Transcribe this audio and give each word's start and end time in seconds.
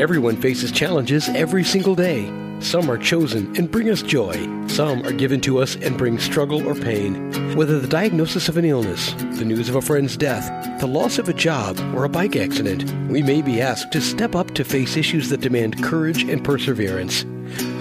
Everyone 0.00 0.36
faces 0.36 0.72
challenges 0.72 1.28
every 1.28 1.62
single 1.62 1.94
day. 1.94 2.32
Some 2.60 2.90
are 2.90 2.96
chosen 2.96 3.54
and 3.56 3.70
bring 3.70 3.90
us 3.90 4.02
joy. 4.02 4.32
Some 4.66 5.02
are 5.06 5.12
given 5.12 5.40
to 5.42 5.58
us 5.58 5.76
and 5.76 5.98
bring 5.98 6.18
struggle 6.18 6.66
or 6.66 6.74
pain. 6.74 7.54
Whether 7.56 7.78
the 7.78 7.86
diagnosis 7.86 8.48
of 8.48 8.56
an 8.56 8.64
illness, 8.64 9.12
the 9.12 9.44
news 9.44 9.68
of 9.68 9.76
a 9.76 9.82
friend's 9.82 10.16
death, 10.16 10.80
the 10.80 10.86
loss 10.86 11.18
of 11.18 11.28
a 11.28 11.34
job, 11.34 11.78
or 11.94 12.04
a 12.04 12.08
bike 12.08 12.36
accident, 12.36 12.90
we 13.10 13.22
may 13.22 13.42
be 13.42 13.60
asked 13.60 13.92
to 13.92 14.00
step 14.00 14.34
up 14.34 14.54
to 14.54 14.64
face 14.64 14.96
issues 14.96 15.28
that 15.28 15.42
demand 15.42 15.82
courage 15.82 16.22
and 16.22 16.42
perseverance. 16.42 17.24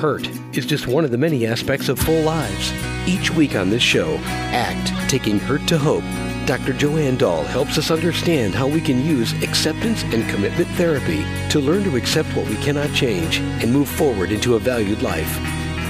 Hurt 0.01 0.27
is 0.55 0.65
just 0.65 0.87
one 0.87 1.05
of 1.05 1.11
the 1.11 1.17
many 1.17 1.47
aspects 1.47 1.87
of 1.87 1.97
full 1.97 2.23
lives. 2.23 2.73
Each 3.07 3.31
week 3.31 3.55
on 3.55 3.69
this 3.69 3.83
show, 3.83 4.17
ACT 4.25 5.09
Taking 5.09 5.39
Hurt 5.39 5.65
to 5.69 5.77
Hope 5.77 6.03
Dr. 6.47 6.73
Joanne 6.73 7.17
Dahl 7.17 7.43
helps 7.43 7.77
us 7.77 7.91
understand 7.91 8.55
how 8.55 8.67
we 8.67 8.81
can 8.81 9.05
use 9.05 9.31
acceptance 9.43 10.01
and 10.05 10.27
commitment 10.27 10.67
therapy 10.69 11.23
to 11.49 11.59
learn 11.59 11.83
to 11.83 11.95
accept 11.95 12.35
what 12.35 12.47
we 12.47 12.55
cannot 12.55 12.91
change 12.95 13.37
and 13.37 13.71
move 13.71 13.87
forward 13.87 14.31
into 14.31 14.55
a 14.55 14.59
valued 14.59 15.03
life. 15.03 15.39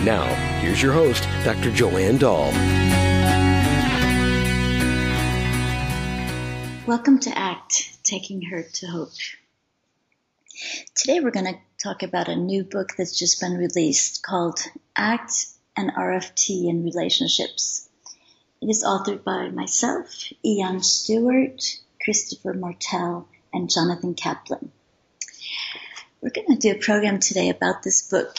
Now, 0.04 0.26
here's 0.60 0.82
your 0.82 0.92
host, 0.92 1.24
Dr. 1.46 1.72
Joanne 1.72 2.18
Dahl. 2.18 2.52
Welcome 6.86 7.20
to 7.20 7.30
ACT 7.38 8.04
Taking 8.04 8.42
Hurt 8.42 8.74
to 8.74 8.88
Hope. 8.88 9.14
Today 10.96 11.22
we're 11.22 11.32
going 11.32 11.46
to 11.46 11.60
talk 11.82 12.04
about 12.04 12.28
a 12.28 12.36
new 12.36 12.66
book 12.66 12.90
that's 12.98 13.18
just 13.18 13.40
been 13.40 13.54
released 13.54 14.22
called 14.22 14.60
ACT 14.98 15.46
and 15.78 15.94
RFT 15.94 16.68
in 16.68 16.84
Relationships 16.84 17.88
it 18.62 18.70
is 18.70 18.84
authored 18.84 19.24
by 19.24 19.50
myself, 19.50 20.32
Ian 20.46 20.84
Stewart, 20.84 21.62
Christopher 22.00 22.54
Martell, 22.54 23.28
and 23.52 23.70
Jonathan 23.70 24.14
Kaplan. 24.14 24.72
We're 26.22 26.30
going 26.30 26.48
to 26.50 26.56
do 26.56 26.72
a 26.72 26.80
program 26.80 27.20
today 27.20 27.50
about 27.50 27.82
this 27.82 28.04
book 28.04 28.38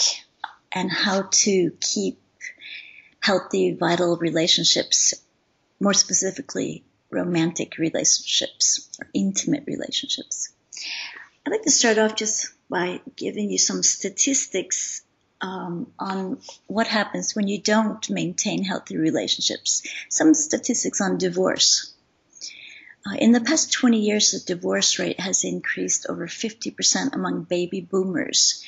and 0.70 0.90
how 0.90 1.28
to 1.30 1.72
keep 1.80 2.20
healthy, 3.18 3.74
vital 3.74 4.16
relationships, 4.16 5.14
more 5.80 5.94
specifically, 5.94 6.84
romantic 7.10 7.78
relationships 7.78 8.88
or 9.00 9.08
intimate 9.12 9.64
relationships. 9.66 10.50
I'd 11.44 11.50
like 11.50 11.62
to 11.62 11.70
start 11.70 11.98
off 11.98 12.14
just 12.14 12.52
by 12.70 13.00
giving 13.16 13.50
you 13.50 13.58
some 13.58 13.82
statistics 13.82 15.02
um, 15.42 15.92
on 15.98 16.38
what 16.68 16.86
happens 16.86 17.34
when 17.34 17.48
you 17.48 17.60
don't 17.60 18.08
maintain 18.08 18.64
healthy 18.64 18.96
relationships. 18.96 19.82
Some 20.08 20.34
statistics 20.34 21.00
on 21.00 21.18
divorce. 21.18 21.92
Uh, 23.04 23.16
in 23.16 23.32
the 23.32 23.40
past 23.40 23.72
20 23.72 23.98
years, 23.98 24.30
the 24.30 24.54
divorce 24.54 25.00
rate 25.00 25.18
has 25.18 25.42
increased 25.42 26.06
over 26.08 26.28
50% 26.28 27.14
among 27.14 27.42
baby 27.42 27.80
boomers. 27.80 28.64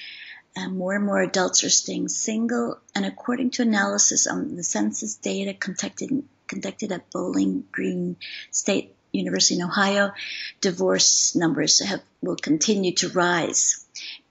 And 0.57 0.77
more 0.77 0.95
and 0.95 1.07
more 1.07 1.21
adults 1.21 1.63
are 1.65 1.71
staying 1.71 2.09
single. 2.09 2.79
And 2.95 3.07
according 3.07 3.51
to 3.53 3.63
analysis 3.63 4.27
on 4.27 4.57
the 4.57 4.65
census 4.65 5.15
data 5.17 5.55
conducted, 5.55 6.25
conducted 6.49 6.91
at 6.91 7.11
Bowling 7.11 7.65
Green 7.71 8.17
State 8.51 8.95
University 9.13 9.61
in 9.61 9.63
Ohio, 9.63 10.13
divorce 10.61 11.37
numbers 11.37 11.81
have, 11.81 12.03
will 12.21 12.37
continue 12.37 12.93
to 12.95 13.09
rise. 13.11 13.84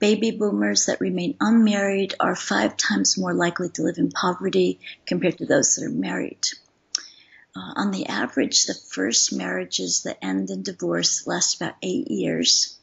Baby 0.04 0.32
boomers 0.32 0.84
that 0.84 1.00
remain 1.00 1.34
unmarried 1.40 2.12
are 2.20 2.36
five 2.36 2.76
times 2.76 3.16
more 3.16 3.32
likely 3.32 3.70
to 3.70 3.82
live 3.84 3.96
in 3.96 4.10
poverty 4.10 4.78
compared 5.06 5.38
to 5.38 5.46
those 5.46 5.76
that 5.76 5.86
are 5.86 5.88
married. 5.88 6.46
Uh, 7.56 7.72
on 7.76 7.90
the 7.90 8.04
average, 8.04 8.66
the 8.66 8.74
first 8.74 9.32
marriages 9.32 10.02
that 10.02 10.18
end 10.20 10.50
in 10.50 10.62
divorce 10.62 11.26
last 11.26 11.56
about 11.56 11.76
eight 11.80 12.10
years. 12.10 12.78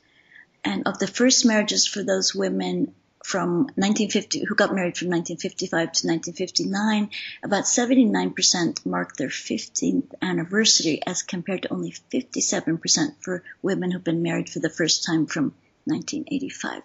And 0.63 0.87
of 0.87 0.97
the 0.97 1.05
first 1.05 1.45
marriages 1.45 1.85
for 1.85 2.01
those 2.01 2.33
women 2.33 2.95
from 3.23 3.65
1950, 3.75 4.45
who 4.45 4.55
got 4.55 4.73
married 4.73 4.97
from 4.97 5.09
1955 5.09 5.91
to 5.91 6.07
1959, 6.07 7.11
about 7.43 7.65
79% 7.65 8.83
marked 8.83 9.17
their 9.19 9.27
15th 9.27 10.11
anniversary 10.23 10.99
as 11.05 11.21
compared 11.21 11.61
to 11.61 11.71
only 11.71 11.91
57% 11.91 13.13
for 13.21 13.43
women 13.61 13.91
who've 13.91 14.03
been 14.03 14.23
married 14.23 14.49
for 14.49 14.57
the 14.57 14.71
first 14.71 15.03
time 15.03 15.27
from 15.27 15.53
1985 15.85 16.83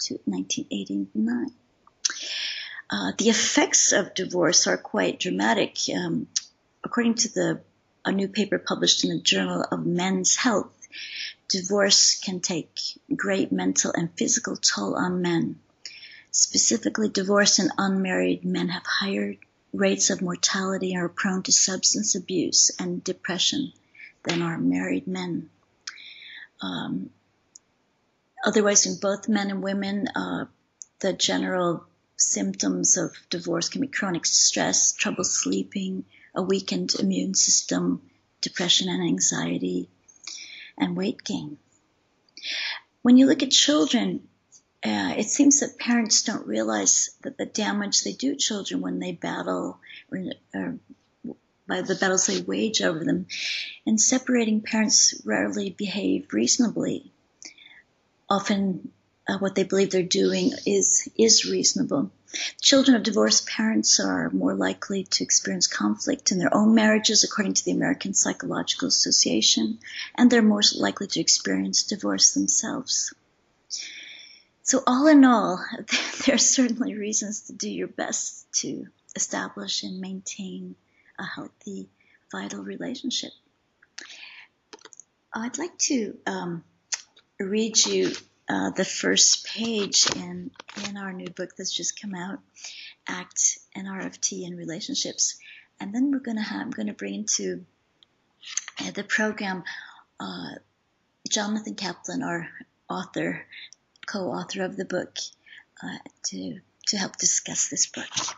to 0.00 0.14
1989. 0.24 1.50
Uh, 2.88 3.12
the 3.18 3.28
effects 3.28 3.92
of 3.92 4.14
divorce 4.14 4.66
are 4.66 4.76
quite 4.76 5.18
dramatic. 5.18 5.76
Um, 5.94 6.28
according 6.84 7.14
to 7.14 7.28
the 7.28 7.60
a 8.04 8.12
new 8.12 8.28
paper 8.28 8.58
published 8.58 9.04
in 9.04 9.10
the 9.10 9.20
Journal 9.20 9.64
of 9.72 9.84
Men's 9.84 10.36
Health, 10.36 10.72
divorce 11.48 12.20
can 12.20 12.38
take 12.38 12.78
great 13.14 13.50
mental 13.50 13.92
and 13.92 14.08
physical 14.16 14.56
toll 14.56 14.94
on 14.94 15.22
men. 15.22 15.58
Specifically, 16.30 17.08
divorced 17.08 17.58
and 17.58 17.72
unmarried 17.76 18.44
men 18.44 18.68
have 18.68 18.84
higher 18.86 19.34
rates 19.72 20.10
of 20.10 20.22
mortality 20.22 20.92
and 20.92 21.02
are 21.02 21.08
prone 21.08 21.42
to 21.42 21.52
substance 21.52 22.14
abuse 22.14 22.70
and 22.78 23.02
depression 23.02 23.72
than 24.22 24.42
are 24.42 24.58
married 24.58 25.08
men. 25.08 25.50
Um, 26.60 27.10
Otherwise, 28.46 28.86
in 28.86 28.94
both 29.00 29.28
men 29.28 29.50
and 29.50 29.60
women, 29.60 30.06
uh, 30.06 30.44
the 31.00 31.12
general 31.12 31.84
symptoms 32.16 32.96
of 32.96 33.12
divorce 33.28 33.68
can 33.68 33.80
be 33.80 33.88
chronic 33.88 34.24
stress, 34.24 34.92
trouble 34.92 35.24
sleeping, 35.24 36.04
a 36.32 36.40
weakened 36.40 36.94
immune 36.94 37.34
system, 37.34 38.00
depression 38.40 38.88
and 38.88 39.02
anxiety, 39.02 39.90
and 40.78 40.96
weight 40.96 41.24
gain. 41.24 41.58
When 43.02 43.16
you 43.16 43.26
look 43.26 43.42
at 43.42 43.50
children, 43.50 44.28
uh, 44.84 45.14
it 45.18 45.28
seems 45.28 45.58
that 45.58 45.76
parents 45.76 46.22
don't 46.22 46.46
realize 46.46 47.10
that 47.22 47.36
the 47.36 47.46
damage 47.46 48.04
they 48.04 48.12
do 48.12 48.36
children 48.36 48.80
when 48.80 49.00
they 49.00 49.10
battle 49.10 49.80
or, 50.12 50.24
or 50.54 50.78
by 51.66 51.82
the 51.82 51.96
battles 51.96 52.26
they 52.26 52.42
wage 52.42 52.80
over 52.80 53.02
them. 53.02 53.26
And 53.84 54.00
separating 54.00 54.60
parents 54.60 55.20
rarely 55.24 55.70
behave 55.70 56.32
reasonably 56.32 57.12
often 58.28 58.92
uh, 59.28 59.38
what 59.38 59.54
they 59.54 59.64
believe 59.64 59.90
they're 59.90 60.02
doing 60.02 60.52
is 60.66 61.08
is 61.16 61.44
reasonable. 61.44 62.10
Children 62.60 62.96
of 62.96 63.02
divorced 63.02 63.46
parents 63.46 63.98
are 63.98 64.30
more 64.30 64.54
likely 64.54 65.04
to 65.04 65.24
experience 65.24 65.66
conflict 65.66 66.32
in 66.32 66.38
their 66.38 66.54
own 66.54 66.74
marriages, 66.74 67.24
according 67.24 67.54
to 67.54 67.64
the 67.64 67.72
American 67.72 68.14
Psychological 68.14 68.88
Association, 68.88 69.78
and 70.14 70.30
they're 70.30 70.42
more 70.42 70.62
likely 70.76 71.06
to 71.06 71.20
experience 71.20 71.84
divorce 71.84 72.34
themselves. 72.34 73.14
So, 74.62 74.82
all 74.86 75.06
in 75.06 75.24
all, 75.24 75.64
there 76.26 76.34
are 76.34 76.38
certainly 76.38 76.94
reasons 76.94 77.42
to 77.42 77.52
do 77.52 77.70
your 77.70 77.88
best 77.88 78.52
to 78.60 78.86
establish 79.14 79.82
and 79.82 80.00
maintain 80.00 80.76
a 81.18 81.24
healthy, 81.24 81.88
vital 82.30 82.62
relationship. 82.62 83.32
I'd 85.32 85.58
like 85.58 85.76
to 85.78 86.18
um, 86.26 86.64
read 87.38 87.84
you 87.84 88.12
uh, 88.48 88.70
the 88.70 88.84
first 88.84 89.46
page 89.46 90.06
in 90.14 90.50
in 90.88 90.96
our 90.96 91.12
new 91.12 91.28
book 91.28 91.50
that's 91.56 91.74
just 91.74 92.00
come 92.00 92.14
out, 92.14 92.38
ACT 93.08 93.58
and 93.74 93.88
RFT 93.88 94.46
and 94.46 94.56
Relationships, 94.56 95.38
and 95.80 95.94
then 95.94 96.10
we're 96.10 96.20
gonna 96.20 96.42
have 96.42 96.60
I'm 96.60 96.70
gonna 96.70 96.94
bring 96.94 97.14
into 97.14 97.64
uh, 98.80 98.90
the 98.92 99.04
program 99.04 99.64
uh, 100.20 100.50
Jonathan 101.28 101.74
Kaplan, 101.74 102.22
our 102.22 102.48
author, 102.88 103.44
co-author 104.06 104.62
of 104.62 104.76
the 104.76 104.84
book, 104.84 105.18
uh, 105.82 105.98
to 106.26 106.60
to 106.86 106.96
help 106.96 107.16
discuss 107.16 107.68
this 107.68 107.86
book. 107.86 108.36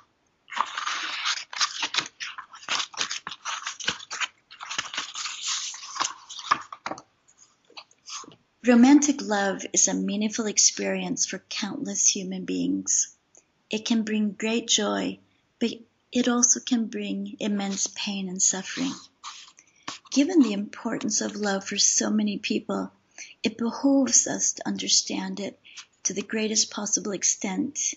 Romantic 8.68 9.22
love 9.22 9.64
is 9.72 9.88
a 9.88 9.94
meaningful 9.94 10.44
experience 10.44 11.24
for 11.24 11.38
countless 11.48 12.06
human 12.14 12.44
beings. 12.44 13.16
It 13.70 13.86
can 13.86 14.02
bring 14.02 14.32
great 14.32 14.68
joy, 14.68 15.20
but 15.58 15.70
it 16.12 16.28
also 16.28 16.60
can 16.60 16.88
bring 16.88 17.34
immense 17.40 17.86
pain 17.86 18.28
and 18.28 18.42
suffering. 18.42 18.92
Given 20.10 20.42
the 20.42 20.52
importance 20.52 21.22
of 21.22 21.34
love 21.34 21.64
for 21.64 21.78
so 21.78 22.10
many 22.10 22.36
people, 22.36 22.92
it 23.42 23.56
behooves 23.56 24.26
us 24.26 24.52
to 24.52 24.68
understand 24.68 25.40
it 25.40 25.58
to 26.02 26.12
the 26.12 26.20
greatest 26.20 26.70
possible 26.70 27.12
extent 27.12 27.94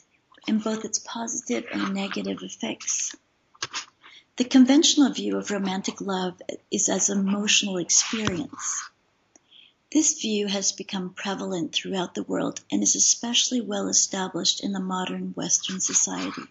in 0.47 0.59
both 0.59 0.85
its 0.85 0.99
positive 0.99 1.65
and 1.73 1.93
negative 1.93 2.43
effects. 2.43 3.13
The 4.37 4.45
conventional 4.45 5.11
view 5.11 5.35
of 5.35 5.51
romantic 5.51 5.99
love 5.99 6.41
is 6.71 6.87
as 6.87 7.09
emotional 7.09 7.75
experience. 7.75 8.83
This 9.91 10.21
view 10.21 10.47
has 10.47 10.71
become 10.71 11.13
prevalent 11.13 11.73
throughout 11.73 12.15
the 12.15 12.23
world 12.23 12.61
and 12.71 12.81
is 12.81 12.95
especially 12.95 13.59
well 13.59 13.89
established 13.89 14.63
in 14.63 14.71
the 14.71 14.79
modern 14.79 15.33
Western 15.33 15.81
society. 15.81 16.43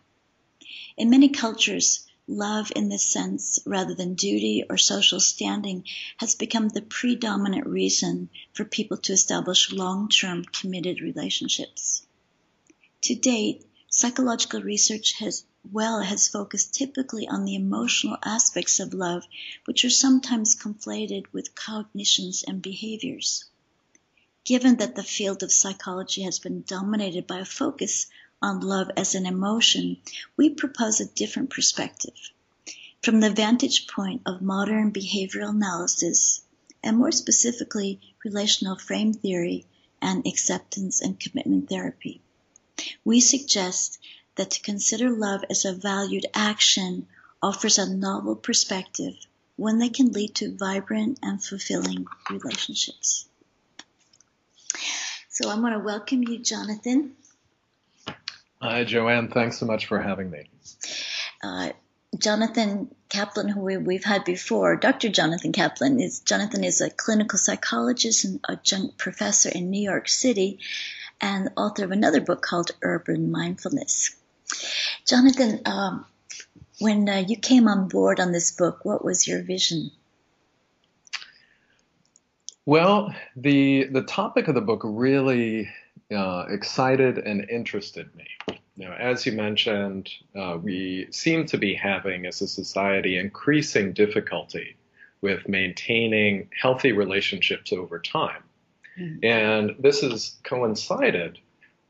In 0.99 1.09
many 1.09 1.31
cultures, 1.31 2.07
love 2.27 2.71
in 2.77 2.91
this 2.91 3.03
sense, 3.03 3.59
rather 3.65 3.95
than 3.95 4.13
duty 4.13 4.65
or 4.69 4.77
social 4.77 5.21
standing, 5.21 5.85
has 6.19 6.35
become 6.35 6.69
the 6.69 6.83
predominant 6.83 7.67
reason 7.67 8.29
for 8.53 8.67
people 8.67 8.99
to 8.99 9.15
establish 9.15 9.73
long-term 9.73 10.45
committed 10.45 11.01
relationships. 11.01 12.07
To 13.03 13.15
date, 13.15 13.65
psychological 13.89 14.61
research 14.61 15.15
has 15.19 15.45
well 15.71 16.01
has 16.01 16.29
focused 16.29 16.75
typically 16.75 17.29
on 17.29 17.45
the 17.45 17.55
emotional 17.55 18.17
aspects 18.25 18.81
of 18.81 18.95
love, 18.95 19.25
which 19.65 19.85
are 19.85 19.91
sometimes 19.91 20.57
conflated 20.57 21.25
with 21.33 21.55
cognitions 21.55 22.43
and 22.43 22.63
behaviors. 22.63 23.45
Given 24.45 24.77
that 24.77 24.97
the 24.97 25.03
field 25.03 25.43
of 25.43 25.53
psychology 25.53 26.23
has 26.23 26.39
been 26.39 26.63
dominated 26.63 27.27
by 27.27 27.41
a 27.41 27.45
focus 27.45 28.07
on 28.43 28.61
love 28.61 28.91
as 28.97 29.15
an 29.15 29.27
emotion, 29.27 29.99
we 30.37 30.51
propose 30.51 31.01
a 31.01 31.07
different 31.07 31.51
perspective. 31.51 32.17
From 33.03 33.21
the 33.21 33.31
vantage 33.31 33.87
point 33.87 34.23
of 34.27 34.41
modern 34.41 34.93
behavioral 34.93 35.51
analysis, 35.51 36.43
and 36.83 36.97
more 36.97 37.13
specifically, 37.13 38.01
relational 38.25 38.77
frame 38.77 39.13
theory 39.13 39.67
and 40.01 40.27
acceptance 40.27 41.03
and 41.03 41.21
commitment 41.21 41.69
therapy, 41.69 42.23
we 43.05 43.21
suggest 43.21 43.99
that 44.41 44.53
to 44.53 44.63
consider 44.63 45.11
love 45.11 45.45
as 45.51 45.67
a 45.67 45.75
valued 45.75 46.25
action 46.33 47.07
offers 47.43 47.77
a 47.77 47.95
novel 47.95 48.35
perspective, 48.35 49.13
one 49.57 49.79
that 49.81 49.93
can 49.93 50.13
lead 50.13 50.35
to 50.35 50.57
vibrant 50.57 51.19
and 51.23 51.45
fulfilling 51.45 52.07
relationships. 52.31 53.29
So 55.29 55.51
I'm 55.51 55.61
going 55.61 55.75
to 55.75 55.79
welcome 55.81 56.23
you, 56.23 56.39
Jonathan. 56.39 57.17
Hi, 58.63 58.85
Joanne. 58.85 59.29
Thanks 59.29 59.59
so 59.59 59.67
much 59.67 59.85
for 59.85 60.01
having 60.01 60.31
me. 60.31 60.49
Uh, 61.45 61.73
Jonathan 62.19 62.95
Kaplan, 63.11 63.49
who 63.49 63.61
we, 63.61 63.97
have 63.97 64.05
had 64.05 64.25
before, 64.25 64.77
Dr. 64.77 65.11
Jonathan 65.11 65.53
Kaplan 65.53 66.01
is 66.01 66.21
Jonathan 66.21 66.65
is 66.65 66.81
a 66.81 66.89
clinical 66.89 67.39
psychologist 67.39 68.25
and 68.25 68.41
adjunct 68.49 68.97
professor 68.97 69.51
in 69.51 69.69
New 69.69 69.83
York 69.83 70.09
City, 70.09 70.61
and 71.21 71.51
author 71.59 71.85
of 71.85 71.91
another 71.91 72.23
book 72.23 72.41
called 72.41 72.71
Urban 72.81 73.31
Mindfulness. 73.31 74.17
Jonathan, 75.07 75.61
um, 75.67 76.07
when 76.79 77.09
uh, 77.09 77.25
you 77.27 77.37
came 77.37 77.69
on 77.69 77.89
board 77.89 78.21
on 78.21 78.33
this 78.33 78.53
book, 78.53 78.85
what 78.85 79.05
was 79.05 79.27
your 79.27 79.43
vision? 79.43 79.91
Well, 82.67 83.15
the 83.37 83.85
the 83.85 84.03
topic 84.03 84.49
of 84.49 84.55
the 84.55 84.61
book 84.61 84.83
really 84.85 85.69
uh, 86.15 86.45
excited 86.49 87.19
and 87.19 87.49
interested 87.51 88.15
me. 88.15 88.27
Now, 88.77 88.93
as 88.93 89.27
you 89.27 89.33
mentioned, 89.33 90.09
uh, 90.35 90.57
we 90.61 91.09
seem 91.11 91.47
to 91.47 91.59
be 91.59 91.75
having, 91.75 92.27
as 92.27 92.41
a 92.41 92.49
society, 92.49 93.19
increasing 93.19 93.93
difficulty 93.93 94.77
with 95.21 95.49
maintaining 95.49 96.49
healthy 96.59 96.93
relationships 96.93 97.73
over 97.73 97.99
time. 97.99 98.43
Mm-hmm. 98.99 99.25
And 99.25 99.75
this 99.79 100.01
has 100.01 100.37
coincided 100.45 101.39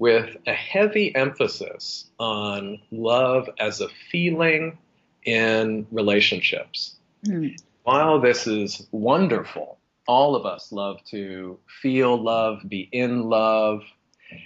with 0.01 0.37
a 0.49 0.53
heavy 0.53 1.15
emphasis 1.15 2.07
on 2.19 2.81
love 2.91 3.49
as 3.61 3.81
a 3.81 3.89
feeling 4.11 4.77
in 5.25 5.87
relationships. 5.93 6.97
Mm-hmm. 7.27 7.55
While 7.85 8.21
this 8.21 8.49
is 8.49 8.89
wonderful, 8.91 9.79
all 10.09 10.35
of 10.35 10.45
us 10.47 10.73
love 10.73 11.05
to 11.11 11.59
feel 11.81 12.21
love, 12.21 12.63
be 12.69 12.89
in 12.91 13.29
love, 13.29 13.85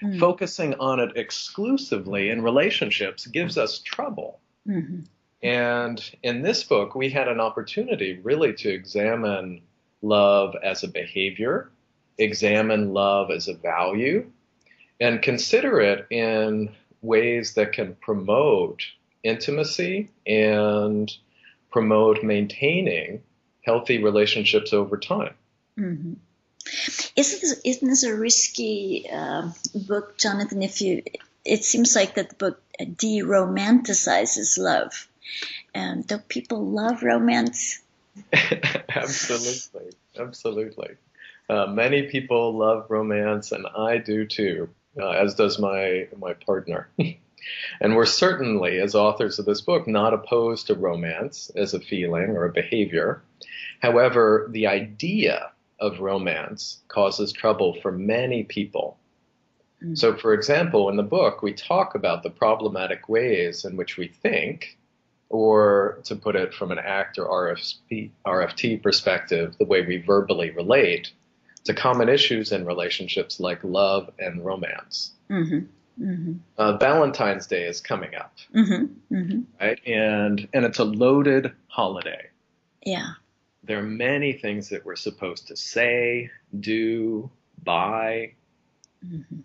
Mm. 0.03 0.19
Focusing 0.19 0.75
on 0.75 1.01
it 1.01 1.17
exclusively 1.17 2.31
in 2.31 2.43
relationships 2.43 3.27
gives 3.27 3.59
us 3.59 3.79
trouble. 3.81 4.41
Mm-hmm. 4.69 5.01
And 5.43 6.11
in 6.23 6.43
this 6.43 6.65
book, 6.65 6.95
we 6.95 7.11
had 7.11 7.29
an 7.29 7.41
opportunity 7.41 8.19
really 8.23 8.55
to 8.55 8.71
examine 8.71 9.61
love 10.01 10.55
as 10.63 10.85
a 10.85 10.89
behavior, 10.89 11.71
examine 12.17 12.95
love 12.95 13.31
as 13.31 13.49
a 13.49 13.55
value, 13.55 14.31
and 15.01 15.23
consider 15.23 15.81
it 15.81 16.07
in 16.11 16.75
ways 17.03 17.55
that 17.55 17.73
can 17.73 17.95
promote 17.97 18.83
intimacy 19.23 20.11
and 20.27 21.13
promote 21.71 22.23
maintaining 22.23 23.23
healthy 23.63 24.03
relationships 24.03 24.73
over 24.73 24.97
time. 24.97 25.35
Mm-hmm. 25.79 26.15
Isn't 27.17 27.41
this, 27.41 27.61
isn't 27.65 27.89
this 27.89 28.05
a 28.05 28.15
risky 28.15 29.07
uh, 29.11 29.51
book, 29.75 30.17
Jonathan? 30.17 30.63
If 30.63 30.81
you, 30.81 31.03
it 31.45 31.65
seems 31.65 31.95
like 31.95 32.15
that 32.15 32.31
the 32.31 32.35
book 32.37 32.63
de-romanticizes 32.97 34.59
love. 34.59 35.09
And 35.75 36.07
don't 36.07 36.27
people 36.29 36.65
love 36.65 37.03
romance? 37.03 37.81
absolutely, 38.89 39.93
absolutely. 40.19 40.97
Uh, 41.49 41.67
many 41.67 42.05
people 42.05 42.57
love 42.57 42.87
romance, 42.89 43.53
and 43.53 43.67
I 43.67 43.99
do 43.99 44.27
too, 44.27 44.71
uh, 45.01 45.11
as 45.11 45.35
does 45.35 45.59
my 45.59 46.09
my 46.19 46.35
partner. 46.35 46.89
and 47.81 47.97
we're 47.97 48.07
certainly, 48.07 48.81
as 48.81 48.95
authors 48.95 49.39
of 49.39 49.47
this 49.47 49.61
book, 49.61 49.87
not 49.87 50.15
opposed 50.15 50.67
to 50.67 50.75
romance 50.75 51.51
as 51.57 51.75
a 51.75 51.81
feeling 51.81 52.31
or 52.31 52.45
a 52.45 52.53
behavior. 52.53 53.23
However, 53.81 54.49
the 54.51 54.67
idea 54.67 55.51
of 55.81 56.01
romance 56.01 56.81
causes 56.89 57.33
trouble 57.33 57.77
for 57.83 57.93
many 57.93 58.45
people. 58.45 58.97
Mm. 59.83 59.99
So, 59.99 60.17
for 60.17 60.33
example, 60.33 60.89
in 60.89 60.97
the 60.97 61.03
book, 61.03 61.43
we 61.43 61.53
talk 61.53 61.95
about 61.95 62.23
the 62.23 62.31
problematic 62.31 63.09
ways 63.09 63.65
in 63.65 63.77
which 63.77 63.97
we 63.97 64.09
think, 64.09 64.79
or 65.29 65.99
to 66.05 66.17
put 66.17 66.37
it 66.37 66.55
from 66.55 66.71
an 66.71 66.79
ACT 66.79 67.19
or 67.19 67.27
RFP, 67.27 68.11
RFT 68.27 68.83
perspective, 68.83 69.57
the 69.59 69.67
way 69.67 69.85
we 69.85 69.99
verbally 69.99 70.51
relate 70.51 71.13
to 71.65 71.75
common 71.75 72.09
issues 72.09 72.53
in 72.53 72.65
relationships 72.65 73.41
like 73.41 73.63
love 73.63 74.11
and 74.19 74.45
romance. 74.45 75.13
Mm-hmm. 75.31 76.05
Mm-hmm. 76.05 76.33
Uh, 76.59 76.77
Valentine's 76.77 77.47
Day 77.47 77.67
is 77.67 77.81
coming 77.81 78.15
up, 78.15 78.35
mm-hmm. 78.55 79.15
mm-hmm. 79.15 79.41
right? 79.61 79.81
And 79.87 80.49
and 80.53 80.65
it's 80.65 80.79
a 80.79 80.85
loaded 80.85 81.53
holiday. 81.69 82.31
Yeah 82.85 83.15
there 83.67 83.79
are 83.79 83.83
many 83.83 84.33
things 84.33 84.69
that 84.69 84.85
we're 84.85 84.97
supposed 84.97 85.49
to 85.49 85.57
say, 85.57 86.31
do, 86.61 87.31
buy. 87.63 88.33
Mm-hmm. 89.05 89.41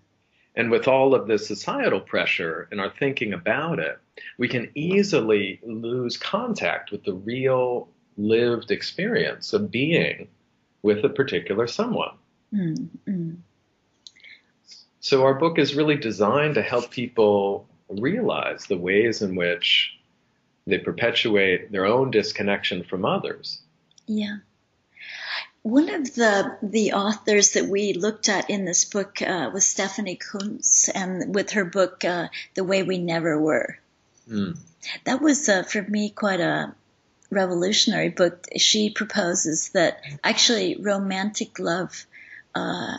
And 0.55 0.71
with 0.71 0.87
all 0.87 1.15
of 1.15 1.27
the 1.27 1.39
societal 1.39 2.01
pressure 2.01 2.67
and 2.71 2.81
our 2.81 2.89
thinking 2.89 3.33
about 3.33 3.79
it, 3.79 3.97
we 4.37 4.49
can 4.49 4.69
easily 4.75 5.59
lose 5.63 6.17
contact 6.17 6.91
with 6.91 7.03
the 7.03 7.13
real 7.13 7.87
lived 8.17 8.71
experience 8.71 9.53
of 9.53 9.71
being 9.71 10.27
with 10.81 11.03
a 11.03 11.09
particular 11.09 11.67
someone. 11.67 12.15
Mm-hmm. 12.53 13.33
So 15.01 15.23
our 15.23 15.33
book 15.33 15.59
is 15.59 15.75
really 15.75 15.95
designed 15.95 16.55
to 16.55 16.61
help 16.61 16.91
people 16.91 17.67
realize 17.89 18.65
the 18.65 18.77
ways 18.77 19.21
in 19.21 19.35
which 19.35 19.97
they 20.67 20.77
perpetuate 20.77 21.71
their 21.71 21.85
own 21.85 22.11
disconnection 22.11 22.83
from 22.83 23.05
others 23.05 23.61
yeah. 24.09 24.37
One 25.61 25.89
of 25.89 26.15
the 26.15 26.57
the 26.63 26.93
authors 26.93 27.51
that 27.51 27.65
we 27.65 27.93
looked 27.93 28.27
at 28.27 28.49
in 28.49 28.65
this 28.65 28.85
book 28.85 29.21
uh, 29.21 29.51
was 29.53 29.67
Stephanie 29.67 30.17
Coontz, 30.17 30.89
and 30.89 31.35
with 31.35 31.51
her 31.51 31.63
book 31.63 32.03
uh, 32.03 32.29
"The 32.55 32.63
Way 32.63 32.81
We 32.83 32.97
Never 32.97 33.39
Were." 33.39 33.77
Mm. 34.27 34.57
That 35.03 35.21
was 35.21 35.47
uh, 35.47 35.63
for 35.63 35.83
me 35.83 36.09
quite 36.09 36.39
a 36.39 36.73
revolutionary 37.29 38.09
book. 38.09 38.47
She 38.57 38.89
proposes 38.89 39.69
that 39.69 40.01
actually 40.23 40.77
romantic 40.79 41.59
love 41.59 42.05
uh, 42.55 42.97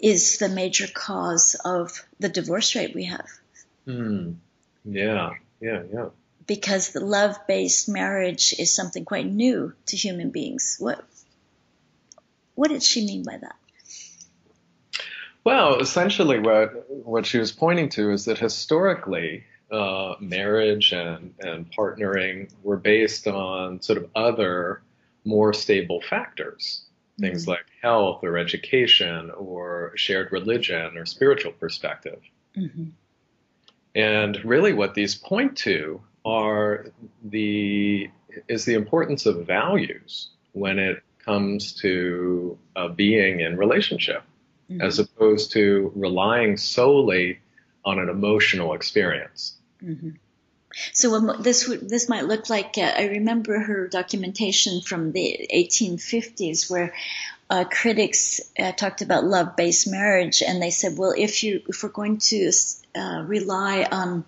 is 0.00 0.38
the 0.38 0.48
major 0.48 0.86
cause 0.92 1.56
of 1.64 2.04
the 2.20 2.28
divorce 2.28 2.74
rate 2.74 2.94
we 2.94 3.04
have. 3.04 3.28
Mm. 3.86 4.36
Yeah, 4.84 5.34
yeah, 5.60 5.82
yeah 5.92 6.08
because 6.48 6.90
the 6.90 7.04
love-based 7.04 7.88
marriage 7.88 8.54
is 8.58 8.72
something 8.72 9.04
quite 9.04 9.26
new 9.26 9.74
to 9.86 9.96
human 9.96 10.30
beings. 10.30 10.76
What 10.80 11.04
what 12.56 12.70
did 12.70 12.82
she 12.82 13.06
mean 13.06 13.22
by 13.22 13.36
that? 13.36 13.54
Well, 15.44 15.78
essentially, 15.78 16.40
what 16.40 16.90
what 17.04 17.26
she 17.26 17.38
was 17.38 17.52
pointing 17.52 17.90
to 17.90 18.10
is 18.10 18.24
that 18.24 18.38
historically, 18.38 19.44
uh, 19.70 20.14
marriage 20.20 20.92
and 20.92 21.34
and 21.40 21.70
partnering 21.72 22.50
were 22.62 22.76
based 22.76 23.26
on 23.26 23.80
sort 23.82 23.98
of 23.98 24.10
other 24.14 24.82
more 25.24 25.52
stable 25.52 26.00
factors, 26.00 26.84
things 27.20 27.42
mm-hmm. 27.42 27.50
like 27.50 27.66
health 27.82 28.24
or 28.24 28.38
education 28.38 29.30
or 29.32 29.92
shared 29.96 30.32
religion 30.32 30.96
or 30.96 31.04
spiritual 31.04 31.52
perspective. 31.52 32.20
Mm-hmm. 32.56 32.86
And 33.94 34.44
really, 34.44 34.72
what 34.72 34.94
these 34.94 35.14
point 35.14 35.56
to 35.58 36.00
are 36.24 36.86
the 37.24 38.08
is 38.48 38.64
the 38.64 38.74
importance 38.74 39.26
of 39.26 39.46
values 39.46 40.30
when 40.52 40.78
it 40.78 41.02
comes 41.18 41.74
to 41.74 42.56
uh, 42.76 42.88
being 42.88 43.40
in 43.40 43.56
relationship, 43.56 44.22
mm-hmm. 44.70 44.80
as 44.80 44.98
opposed 44.98 45.52
to 45.52 45.92
relying 45.94 46.56
solely 46.56 47.38
on 47.84 47.98
an 47.98 48.08
emotional 48.08 48.72
experience. 48.74 49.57
Mm-hmm. 49.82 50.10
So 50.92 51.18
this 51.40 51.66
would 51.66 51.88
this 51.88 52.08
might 52.08 52.26
look 52.26 52.50
like 52.50 52.76
uh, 52.76 52.92
I 52.96 53.04
remember 53.06 53.58
her 53.58 53.88
documentation 53.88 54.82
from 54.82 55.12
the 55.12 55.48
1850s 55.52 56.70
where 56.70 56.94
uh, 57.50 57.64
critics 57.64 58.40
uh, 58.58 58.72
talked 58.72 59.00
about 59.00 59.24
love-based 59.24 59.88
marriage, 59.88 60.42
and 60.42 60.60
they 60.60 60.70
said, 60.70 60.98
well, 60.98 61.14
if 61.16 61.42
you 61.42 61.62
if 61.68 61.82
we're 61.82 61.88
going 61.88 62.18
to 62.18 62.52
uh, 62.94 63.24
rely 63.26 63.88
on 63.90 64.24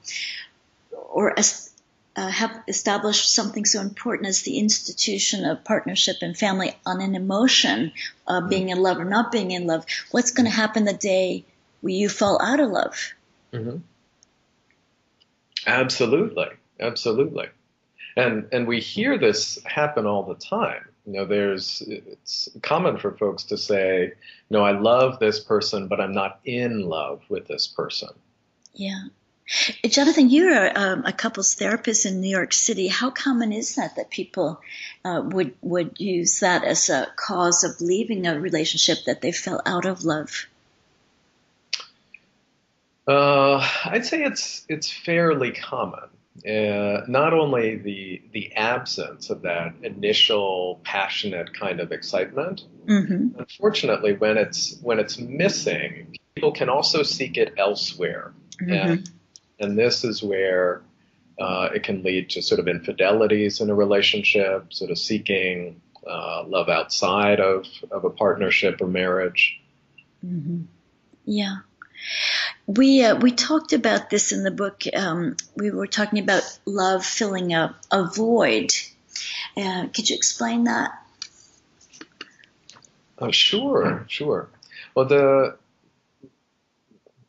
or 0.93 1.35
uh, 1.39 2.29
have 2.29 2.63
established 2.67 3.33
something 3.33 3.65
so 3.65 3.81
important 3.81 4.29
as 4.29 4.43
the 4.43 4.59
institution 4.59 5.45
of 5.45 5.65
partnership 5.65 6.17
and 6.23 6.37
family 6.37 6.75
on 6.87 7.01
an 7.01 7.15
emotion 7.15 7.93
of 8.27 8.49
being 8.49 8.71
in 8.71 8.81
love 8.81 8.99
or 8.99 9.05
not 9.05 9.31
being 9.31 9.51
in 9.51 9.67
love, 9.67 9.85
what's 10.11 10.31
going 10.31 10.47
to 10.47 10.55
happen 10.55 10.85
the 10.85 10.93
day 10.93 11.45
you 11.83 12.09
fall 12.09 12.41
out 12.43 12.61
of 12.61 12.71
love? 12.71 13.13
Mm-hmm. 13.53 13.79
Absolutely, 15.67 16.49
absolutely, 16.79 17.49
and 18.17 18.49
and 18.53 18.67
we 18.67 18.81
hear 18.81 19.19
this 19.19 19.59
happen 19.65 20.07
all 20.07 20.23
the 20.23 20.35
time. 20.35 20.89
You 21.07 21.13
know, 21.15 21.27
there's 21.27 21.83
it's 21.87 22.49
common 22.63 22.99
for 22.99 23.13
folks 23.17 23.45
to 23.45 23.57
say, 23.57 24.15
"No, 24.49 24.63
I 24.63 24.73
love 24.73 25.19
this 25.19 25.41
person, 25.41 25.89
but 25.89 26.01
I'm 26.01 26.13
not 26.13 26.41
in 26.45 26.89
love 26.89 27.23
with 27.29 27.47
this 27.47 27.67
person." 27.67 28.11
Yeah. 28.75 29.05
Jonathan, 29.85 30.31
you're 30.31 30.79
um, 30.79 31.05
a 31.05 31.13
couples 31.13 31.55
therapist 31.55 32.07
in 32.07 32.21
New 32.21 32.31
York 32.31 32.53
City. 32.53 32.87
How 32.87 33.11
common 33.11 33.53
is 33.53 33.75
that 33.75 33.97
that 33.97 34.09
people 34.09 34.61
uh, 35.05 35.23
would 35.25 35.55
would 35.61 35.99
use 35.99 36.41
that 36.41 36.63
as 36.63 36.89
a 36.89 37.09
cause 37.17 37.65
of 37.65 37.81
leaving 37.81 38.27
a 38.27 38.39
relationship 38.39 38.99
that 39.07 39.21
they 39.21 39.33
fell 39.33 39.61
out 39.67 39.87
of 39.87 40.05
love? 40.05 40.47
Uh, 43.11 43.67
I'd 43.87 44.07
say 44.07 44.23
it's 44.23 44.65
it's 44.69 44.89
fairly 44.89 45.51
common. 45.51 46.09
Uh, 46.49 47.03
not 47.09 47.33
only 47.33 47.75
the 47.77 48.23
the 48.33 48.55
absence 48.55 49.31
of 49.31 49.43
that 49.43 49.75
initial 49.83 50.81
passionate 50.85 51.53
kind 51.53 51.81
of 51.81 51.91
excitement. 51.91 52.63
Mm-hmm. 52.87 53.41
Unfortunately, 53.41 54.13
when 54.13 54.39
it's 54.39 54.79
when 54.83 55.01
it's 55.01 55.19
missing, 55.19 56.17
people 56.37 56.53
can 56.53 56.69
also 56.69 57.03
seek 57.03 57.37
it 57.37 57.55
elsewhere, 57.59 58.33
mm-hmm. 58.63 58.73
and 58.73 59.11
and 59.59 59.77
this 59.77 60.05
is 60.05 60.23
where 60.23 60.83
uh, 61.41 61.71
it 61.75 61.83
can 61.83 62.05
lead 62.05 62.31
to 62.31 62.43
sort 62.43 62.61
of 62.61 62.69
infidelities 62.69 63.61
in 63.61 63.71
a 63.71 63.75
relationship, 63.75 64.73
sort 64.73 64.93
of 64.93 64.99
seeking 64.99 65.81
uh, 66.07 66.45
love 66.47 66.69
outside 66.69 67.41
of 67.41 67.67
of 67.91 68.05
a 68.05 68.11
partnership 68.11 68.81
or 68.81 68.87
marriage. 68.87 69.61
Mm-hmm. 70.25 70.63
Yeah. 71.25 71.57
We 72.67 73.05
uh, 73.05 73.17
we 73.17 73.33
talked 73.33 73.73
about 73.73 74.11
this 74.11 74.33
in 74.33 74.43
the 74.43 74.51
book. 74.51 74.83
Um, 74.95 75.37
we 75.57 75.71
were 75.71 75.87
talking 75.87 76.21
about 76.21 76.43
love 76.65 77.05
filling 77.05 77.53
a, 77.53 77.77
a 77.91 78.05
void. 78.05 78.73
Uh, 79.57 79.89
could 79.89 80.09
you 80.09 80.17
explain 80.17 80.65
that? 80.65 80.93
Uh, 83.19 83.31
sure, 83.31 84.05
sure. 84.09 84.49
Well, 84.95 85.07
the 85.07 85.57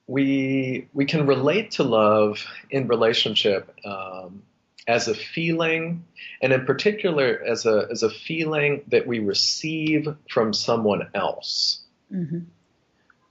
we 0.08 0.88
we 0.94 1.06
can 1.06 1.26
relate 1.26 1.72
to 1.72 1.84
love 1.84 2.46
in 2.70 2.88
relationship 2.88 3.74
um, 3.86 4.44
as 4.88 5.08
a 5.08 5.16
feeling, 5.16 6.04
and 6.42 6.54
in 6.54 6.66
particular 6.66 7.42
as 7.46 7.66
a 7.66 7.88
as 7.90 8.04
a 8.04 8.10
feeling 8.10 8.84
that 8.88 9.08
we 9.08 9.20
receive 9.20 10.08
from 10.30 10.54
someone 10.54 11.10
else. 11.14 11.82
Mm-hmm. 12.12 12.40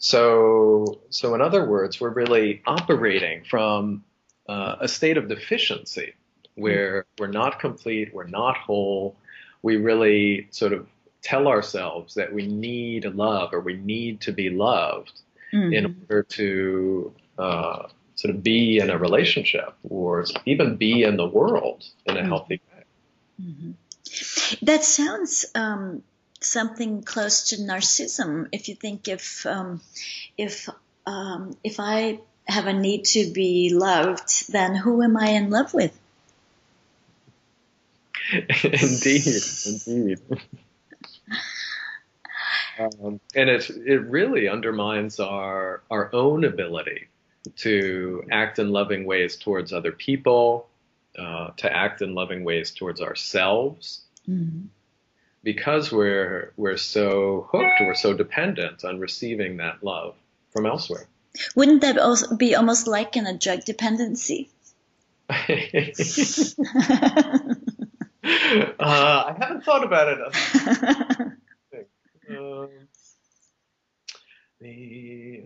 So, 0.01 1.03
so 1.11 1.35
in 1.35 1.43
other 1.43 1.67
words, 1.67 2.01
we're 2.01 2.09
really 2.09 2.63
operating 2.67 3.45
from 3.45 4.03
uh, 4.49 4.77
a 4.81 4.89
state 4.89 5.19
of 5.19 5.29
deficiency 5.29 6.15
where 6.55 7.03
mm-hmm. 7.03 7.23
we're 7.23 7.31
not 7.31 7.61
complete, 7.61 8.13
we're 8.13 8.27
not 8.27 8.57
whole. 8.57 9.15
We 9.63 9.77
really 9.77 10.49
sort 10.51 10.73
of 10.73 10.89
tell 11.23 11.49
ourselves 11.49 12.15
that 12.15 12.33
we 12.33 12.47
need 12.47 13.05
love 13.05 13.53
or 13.53 13.61
we 13.61 13.77
need 13.77 14.23
to 14.23 14.33
be 14.33 14.49
loved 14.49 15.21
mm-hmm. 15.53 15.73
in 15.75 16.07
order 16.09 16.23
to 16.23 17.15
uh, 17.39 17.83
sort 18.15 18.35
of 18.35 18.43
be 18.43 18.79
in 18.79 18.89
a 18.89 18.97
relationship 18.97 19.75
or 19.87 20.25
even 20.47 20.77
be 20.77 21.03
in 21.03 21.19
the 21.19 21.27
world 21.27 21.85
in 22.07 22.17
a 22.17 22.21
mm-hmm. 22.21 22.29
healthy 22.29 22.61
way. 22.73 22.85
Mm-hmm. 23.43 24.65
That 24.65 24.83
sounds 24.83 25.45
um, 25.55 26.03
something 26.41 27.03
close 27.03 27.51
to 27.51 27.57
narcissism. 27.57 28.49
If 28.53 28.69
you 28.69 28.75
think 28.75 29.09
if 29.09 29.47
um, 29.47 29.81
if 30.37 30.69
um, 31.07 31.57
if 31.63 31.79
I 31.79 32.21
have 32.47 32.67
a 32.67 32.73
need 32.73 33.05
to 33.05 33.31
be 33.33 33.73
loved, 33.75 34.51
then 34.51 34.75
who 34.75 35.03
am 35.03 35.17
I 35.17 35.31
in 35.31 35.51
love 35.51 35.73
with? 35.75 35.97
indeed, 38.33 39.43
indeed. 39.67 40.21
um, 42.79 43.21
and 43.35 43.51
it 43.51 43.71
it 43.71 44.01
really 44.01 44.49
undermines 44.49 45.21
our 45.21 45.83
our 45.91 46.15
own 46.15 46.45
ability 46.45 47.09
to 47.57 48.23
act 48.31 48.59
in 48.59 48.71
loving 48.71 49.05
ways 49.05 49.37
towards 49.37 49.73
other 49.73 49.93
people, 49.93 50.69
uh, 51.19 51.51
to 51.57 51.73
act 51.75 52.03
in 52.03 52.15
loving 52.15 52.45
ways 52.45 52.71
towards 52.71 53.01
ourselves. 53.01 54.03
Mm-hmm 54.29 54.67
because 55.43 55.91
we're 55.91 56.53
we're 56.57 56.77
so 56.77 57.49
hooked, 57.51 57.81
we're 57.81 57.95
so 57.95 58.13
dependent 58.13 58.85
on 58.85 58.99
receiving 58.99 59.59
that 59.59 59.83
love 59.83 60.15
from 60.53 60.67
elsewhere. 60.67 61.07
Wouldn't 61.55 61.83
that 61.83 61.99
also 61.99 62.37
be 62.37 62.55
almost 62.55 62.87
like 62.87 63.17
in 63.17 63.27
a 63.27 63.37
drug 63.37 63.65
dependency? 63.65 64.51
uh, 65.31 65.35
I 68.21 69.37
haven't 69.39 69.65
thought 69.65 69.85
about 69.85 70.09
it. 70.09 70.19
um, 72.37 72.69
the 74.61 75.45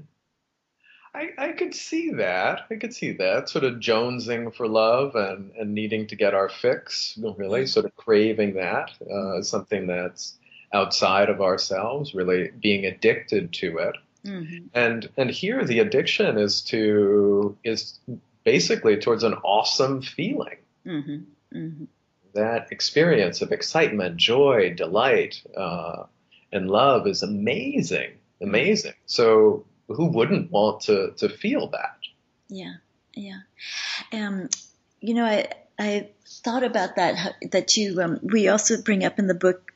I, 1.15 1.29
I 1.39 1.53
could 1.53 1.75
see 1.75 2.11
that. 2.13 2.63
I 2.71 2.75
could 2.75 2.93
see 2.93 3.13
that 3.13 3.49
sort 3.49 3.65
of 3.65 3.75
jonesing 3.75 4.53
for 4.55 4.67
love 4.67 5.15
and, 5.15 5.53
and 5.53 5.73
needing 5.73 6.09
to 6.09 6.17
get 6.17 6.35
our 6.35 6.49
fix. 6.49 7.17
Really, 7.17 7.61
mm-hmm. 7.61 7.67
sort 7.67 7.87
of 7.87 7.95
craving 7.97 8.55
that 8.55 8.91
uh, 9.09 9.43
something 9.43 9.87
that's 9.87 10.37
outside 10.73 11.31
of 11.31 11.41
ourselves. 11.41 12.15
Really 12.15 12.51
being 12.61 12.85
addicted 12.85 13.53
to 13.55 13.79
it. 13.79 13.97
Mm-hmm. 14.27 14.67
And 14.75 15.09
and 15.17 15.31
here 15.31 15.65
the 15.65 15.79
addiction 15.79 16.37
is 16.37 16.63
to 16.63 17.57
is 17.63 18.01
basically 18.43 18.97
towards 18.97 19.23
an 19.23 19.35
awesome 19.35 20.03
feeling. 20.03 20.57
Mm-hmm. 20.85 21.57
mm-hmm. 21.57 21.85
That 22.35 22.73
experience 22.73 23.43
of 23.43 23.53
excitement, 23.53 24.17
joy, 24.17 24.75
delight, 24.75 25.41
uh, 25.57 26.07
and 26.51 26.69
love 26.69 27.07
is 27.07 27.23
amazing, 27.23 28.11
amazing. 28.41 28.95
So 29.07 29.65
who 29.89 30.07
wouldn't 30.07 30.51
want 30.51 30.83
to 30.83 31.13
to 31.19 31.29
feel 31.29 31.69
that? 31.71 31.99
Yeah, 32.49 32.75
yeah. 33.15 33.41
Um, 34.13 34.49
you 35.01 35.15
know, 35.15 35.25
I 35.25 35.49
I 35.79 36.11
thought 36.27 36.65
about 36.65 36.97
that 36.97 37.37
that 37.51 37.77
you 37.77 38.01
um, 38.01 38.21
we 38.23 38.49
also 38.49 38.81
bring 38.83 39.05
up 39.05 39.19
in 39.19 39.27
the 39.27 39.35
book. 39.35 39.71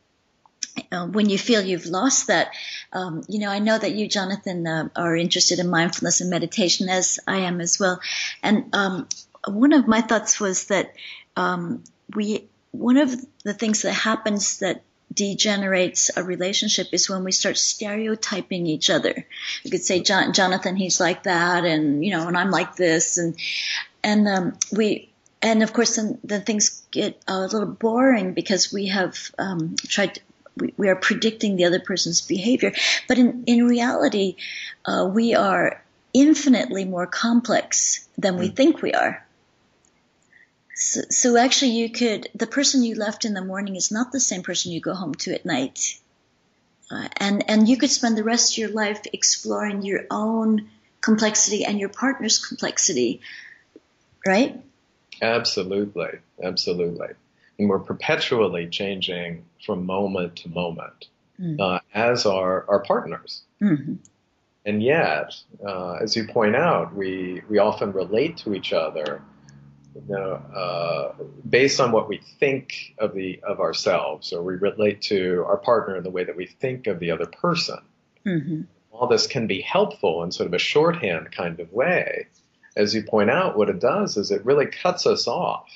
Uh, 0.93 1.09
when 1.09 1.29
you 1.29 1.37
feel 1.37 1.61
you've 1.61 1.87
lost 1.87 2.29
that, 2.29 2.53
um, 2.93 3.25
you 3.29 3.41
know, 3.41 3.50
I 3.50 3.59
know 3.59 3.77
that 3.77 3.93
you, 3.93 4.07
Jonathan, 4.07 4.65
uh, 4.65 4.88
are 4.95 5.17
interested 5.17 5.59
in 5.59 5.69
mindfulness 5.69 6.21
and 6.21 6.31
meditation, 6.31 6.88
as 6.88 7.19
I 7.27 7.38
am 7.38 7.61
as 7.61 7.81
well. 7.81 8.00
And 8.45 8.73
um, 8.77 9.09
one 9.45 9.73
of 9.73 9.88
my 9.88 10.03
thoughts 10.03 10.38
was 10.38 10.67
that 10.67 10.95
um, 11.37 11.83
we, 12.15 12.49
one 12.71 12.97
of 12.97 13.11
the 13.43 13.55
things 13.55 13.83
that 13.83 13.93
happens 13.93 14.61
that 14.61 14.83
degenerates 15.12 16.11
a 16.17 16.23
relationship 16.23 16.88
is 16.93 17.09
when 17.09 17.25
we 17.25 17.33
start 17.33 17.57
stereotyping 17.57 18.67
each 18.67 18.91
other. 18.91 19.27
You 19.62 19.71
could 19.71 19.83
say, 19.83 20.00
John, 20.00 20.33
Jonathan, 20.33 20.77
he's 20.77 21.00
like 21.00 21.25
that, 21.25 21.65
and 21.65 22.05
you 22.05 22.12
know, 22.12 22.29
and 22.29 22.37
I'm 22.37 22.50
like 22.50 22.77
this, 22.77 23.19
and 23.19 23.37
and 24.03 24.29
um, 24.29 24.59
we, 24.73 25.11
and 25.43 25.62
of 25.62 25.73
course, 25.73 25.97
then, 25.97 26.19
then 26.25 26.43
things 26.43 26.83
get 26.91 27.21
a 27.27 27.41
little 27.41 27.67
boring 27.67 28.35
because 28.35 28.73
we 28.73 28.88
have 28.88 29.31
um, 29.38 29.77
tried. 29.77 30.15
To, 30.15 30.21
we, 30.57 30.75
we, 30.77 30.88
are 30.88 30.97
predicting 30.97 31.57
the 31.57 31.67
other 31.67 31.79
person's 31.79 32.21
behavior, 32.21 32.73
but 33.07 33.19
in 33.19 33.45
in 33.47 33.67
reality, 33.67 34.37
uh, 34.85 35.09
we 35.12 35.35
are 35.35 35.83
infinitely 36.12 36.85
more 36.85 37.07
complex 37.07 38.09
than 38.19 38.38
we 38.38 38.50
mm. 38.50 38.57
think 38.57 38.83
we 38.83 38.93
are. 38.93 39.25
So, 40.79 41.01
so 41.11 41.37
actually, 41.37 41.73
you 41.73 41.91
could 41.91 42.29
the 42.37 42.47
person 42.47 42.85
you 42.85 42.95
left 42.95 43.25
in 43.25 43.35
the 43.35 43.45
morning 43.45 43.75
is 43.75 43.91
not 43.91 44.13
the 44.13 44.21
same 44.21 44.43
person 44.43 44.71
you 44.71 44.81
go 44.81 44.95
home 44.95 45.15
to 45.17 45.35
at 45.35 45.45
night, 45.45 45.99
uh, 46.89 47.09
and 47.17 47.51
and 47.51 47.69
you 47.69 47.77
could 47.77 47.91
spend 47.91 48.17
the 48.17 48.23
rest 48.23 48.53
of 48.53 48.59
your 48.59 48.71
life 48.71 49.01
exploring 49.13 49.83
your 49.83 50.03
own 50.09 50.71
complexity 51.01 51.65
and 51.65 51.81
your 51.81 51.89
partner's 51.89 52.39
complexity, 52.39 53.21
right? 54.25 54.63
Absolutely, 55.21 56.21
absolutely. 56.41 57.09
And 57.59 57.69
we're 57.69 57.81
perpetually 57.81 58.69
changing 58.69 59.45
from 59.67 59.85
moment 59.85 60.37
to 60.37 60.49
moment, 60.49 61.09
mm-hmm. 61.41 61.61
uh, 61.61 61.81
as 61.93 62.25
are 62.25 62.65
our 62.69 62.85
partners. 62.85 63.43
Mm-hmm. 63.61 63.95
And 64.65 64.81
yet, 64.81 65.35
uh, 65.67 65.95
as 65.95 66.15
you 66.15 66.29
point 66.29 66.55
out, 66.55 66.95
we 66.95 67.43
we 67.49 67.59
often 67.59 67.91
relate 67.91 68.37
to 68.39 68.55
each 68.55 68.73
other 68.73 69.23
you 70.07 70.14
know, 70.14 70.33
uh, 70.33 71.12
based 71.49 71.81
on 71.81 71.93
what 71.93 72.09
we 72.09 72.21
think 72.38 72.95
of 72.99 73.14
the 73.14 73.40
of 73.43 73.61
ourselves, 73.61 74.33
or 74.33 74.43
we 74.43 74.55
relate 74.55 75.02
to 75.02 75.45
our 75.47 75.57
partner 75.57 75.97
in 75.97 76.02
the 76.02 76.11
way 76.11 76.25
that 76.25 76.37
we 76.37 76.47
think 76.47 76.87
of 76.87 76.99
the 76.99 77.11
other 77.11 77.26
person. 77.26 77.78
Mm-hmm. 78.25 78.62
All 78.93 79.09
this 79.09 79.26
can 79.26 79.47
be 79.47 79.61
helpful 79.61 80.23
in 80.25 80.33
sort 80.33 80.47
of 80.47 80.55
a 80.55 80.59
shorthand 80.59 81.33
kind 81.33 81.61
of 81.61 81.73
way. 81.73 82.26
As 82.76 82.95
you 82.95 83.02
point 83.02 83.31
out, 83.31 83.57
what 83.57 83.69
it 83.69 83.81
does 83.81 84.17
is 84.17 84.31
it 84.31 84.45
really 84.45 84.67
cuts 84.67 85.07
us 85.07 85.26
off 85.26 85.69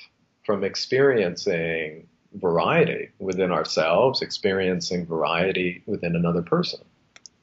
from 0.45 0.63
experiencing 0.63 2.07
variety 2.33 3.09
within 3.19 3.51
ourselves, 3.51 4.21
experiencing 4.21 5.05
variety 5.05 5.83
within 5.85 6.15
another 6.15 6.41
person. 6.41 6.79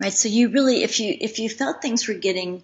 Right. 0.00 0.12
So 0.12 0.28
you 0.28 0.49
really, 0.49 0.82
if 0.82 0.99
you 1.00 1.14
if 1.20 1.38
you 1.38 1.49
felt 1.49 1.82
things 1.82 2.08
were 2.08 2.14
getting 2.14 2.62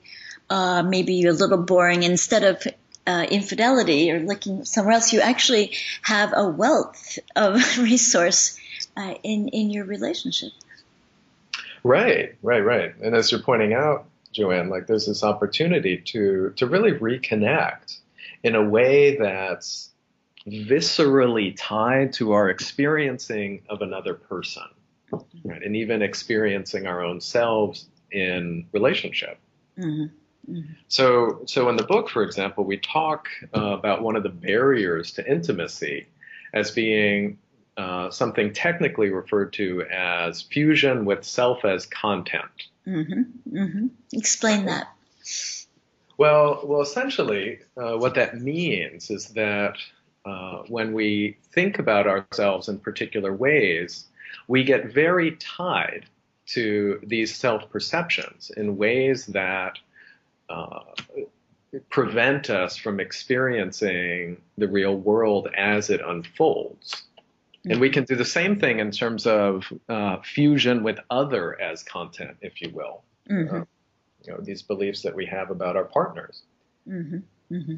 uh, 0.48 0.82
maybe 0.82 1.24
a 1.24 1.32
little 1.32 1.58
boring, 1.58 2.02
instead 2.02 2.44
of 2.44 2.66
uh, 3.06 3.26
infidelity 3.30 4.10
or 4.10 4.20
looking 4.20 4.64
somewhere 4.64 4.94
else, 4.94 5.12
you 5.12 5.20
actually 5.20 5.72
have 6.02 6.32
a 6.34 6.48
wealth 6.48 7.18
of 7.34 7.78
resource 7.78 8.58
uh, 8.96 9.14
in 9.22 9.48
in 9.48 9.70
your 9.70 9.84
relationship. 9.84 10.52
Right, 11.84 12.34
right, 12.42 12.64
right. 12.64 12.94
And 13.00 13.14
as 13.14 13.30
you're 13.30 13.42
pointing 13.42 13.72
out, 13.72 14.06
Joanne, 14.32 14.68
like 14.68 14.86
there's 14.86 15.06
this 15.06 15.22
opportunity 15.22 15.98
to 15.98 16.52
to 16.56 16.66
really 16.66 16.92
reconnect 16.92 17.98
in 18.42 18.54
a 18.54 18.62
way 18.62 19.16
that's 19.16 19.90
viscerally 20.46 21.54
tied 21.56 22.12
to 22.14 22.32
our 22.32 22.48
experiencing 22.48 23.62
of 23.68 23.82
another 23.82 24.14
person, 24.14 24.62
right? 25.44 25.62
And 25.62 25.76
even 25.76 26.02
experiencing 26.02 26.86
our 26.86 27.04
own 27.04 27.20
selves 27.20 27.86
in 28.10 28.66
relationship. 28.72 29.38
Mm-hmm. 29.78 30.14
Mm-hmm. 30.50 30.72
So, 30.88 31.42
so 31.46 31.68
in 31.68 31.76
the 31.76 31.84
book, 31.84 32.08
for 32.08 32.22
example, 32.22 32.64
we 32.64 32.78
talk 32.78 33.28
uh, 33.54 33.60
about 33.60 34.02
one 34.02 34.16
of 34.16 34.22
the 34.22 34.28
barriers 34.28 35.12
to 35.12 35.30
intimacy 35.30 36.06
as 36.54 36.70
being 36.70 37.38
uh, 37.76 38.10
something 38.10 38.52
technically 38.52 39.10
referred 39.10 39.52
to 39.54 39.82
as 39.82 40.42
fusion 40.42 41.04
with 41.04 41.24
self 41.24 41.64
as 41.64 41.86
content. 41.86 42.68
Mm-hmm. 42.86 43.56
Mm-hmm. 43.56 43.86
Explain 44.12 44.66
that. 44.66 44.88
Well, 46.18 46.62
well, 46.64 46.80
essentially, 46.80 47.58
uh, 47.76 47.96
what 47.98 48.14
that 48.14 48.40
means 48.40 49.10
is 49.10 49.28
that 49.30 49.76
uh, 50.24 50.62
when 50.68 50.92
we 50.92 51.36
think 51.52 51.78
about 51.78 52.06
ourselves 52.06 52.68
in 52.68 52.78
particular 52.78 53.34
ways, 53.34 54.06
we 54.48 54.64
get 54.64 54.92
very 54.92 55.32
tied 55.36 56.06
to 56.46 57.00
these 57.02 57.34
self 57.34 57.68
perceptions 57.70 58.50
in 58.56 58.76
ways 58.76 59.26
that 59.26 59.78
uh, 60.48 60.80
prevent 61.90 62.50
us 62.50 62.76
from 62.76 63.00
experiencing 63.00 64.40
the 64.58 64.68
real 64.68 64.96
world 64.96 65.48
as 65.56 65.90
it 65.90 66.00
unfolds. 66.06 67.02
And 67.68 67.80
we 67.80 67.90
can 67.90 68.04
do 68.04 68.14
the 68.14 68.24
same 68.24 68.60
thing 68.60 68.78
in 68.78 68.92
terms 68.92 69.26
of 69.26 69.64
uh, 69.88 70.18
fusion 70.22 70.84
with 70.84 71.00
other 71.10 71.60
as 71.60 71.82
content, 71.82 72.36
if 72.40 72.62
you 72.62 72.70
will. 72.72 73.02
Mm-hmm. 73.28 73.56
Uh, 73.56 73.64
you 74.24 74.32
know, 74.32 74.38
these 74.40 74.62
beliefs 74.62 75.02
that 75.02 75.14
we 75.14 75.26
have 75.26 75.50
about 75.50 75.76
our 75.76 75.84
partners. 75.84 76.42
Mm-hmm. 76.88 77.18
Mm-hmm. 77.52 77.76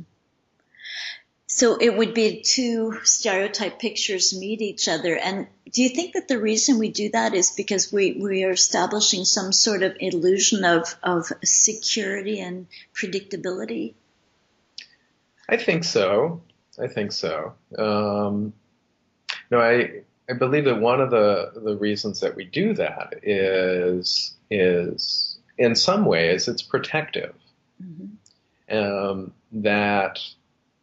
So 1.59 1.77
it 1.77 1.97
would 1.97 2.15
be 2.15 2.41
two 2.43 3.00
stereotype 3.03 3.81
pictures 3.81 4.33
meet 4.33 4.62
each 4.62 4.87
other. 4.87 5.17
And 5.17 5.49
do 5.73 5.83
you 5.83 5.88
think 5.88 6.15
that 6.15 6.29
the 6.29 6.38
reason 6.38 6.79
we 6.79 6.88
do 6.88 7.11
that 7.11 7.35
is 7.35 7.50
because 7.50 7.93
we, 7.93 8.12
we 8.12 8.45
are 8.45 8.53
establishing 8.53 9.25
some 9.25 9.50
sort 9.50 9.83
of 9.83 9.97
illusion 9.99 10.65
of, 10.65 10.95
of 11.03 11.27
security 11.43 12.38
and 12.38 12.69
predictability? 12.95 13.95
I 15.49 15.57
think 15.57 15.83
so. 15.83 16.43
I 16.81 16.87
think 16.87 17.11
so. 17.11 17.55
Um, 17.77 18.53
no, 19.50 19.59
I 19.59 20.03
I 20.31 20.35
believe 20.35 20.67
that 20.67 20.79
one 20.79 21.00
of 21.00 21.11
the 21.11 21.50
the 21.57 21.77
reasons 21.77 22.21
that 22.21 22.37
we 22.37 22.45
do 22.45 22.75
that 22.75 23.15
is 23.25 24.37
is 24.49 25.38
in 25.57 25.75
some 25.75 26.05
ways 26.05 26.47
it's 26.47 26.62
protective. 26.62 27.35
Mm-hmm. 27.83 28.77
Um, 28.77 29.33
that 29.50 30.21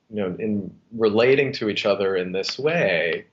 you 0.10 0.22
know, 0.22 0.36
in 0.38 0.76
relating 0.92 1.54
to 1.54 1.70
each 1.70 1.86
other 1.86 2.16
in 2.16 2.32
this 2.32 2.58
way, 2.60 3.26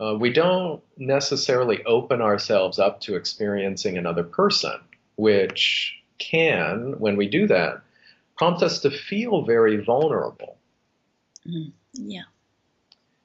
uh, 0.00 0.14
we 0.18 0.32
don't 0.32 0.82
necessarily 0.96 1.82
open 1.84 2.20
ourselves 2.20 2.78
up 2.78 3.00
to 3.00 3.16
experiencing 3.16 3.96
another 3.96 4.22
person, 4.22 4.78
which 5.16 5.94
can, 6.18 6.98
when 6.98 7.16
we 7.16 7.28
do 7.28 7.46
that, 7.46 7.82
prompt 8.36 8.62
us 8.62 8.80
to 8.80 8.90
feel 8.90 9.44
very 9.44 9.82
vulnerable. 9.82 10.58
Mm, 11.46 11.72
yeah. 11.94 12.24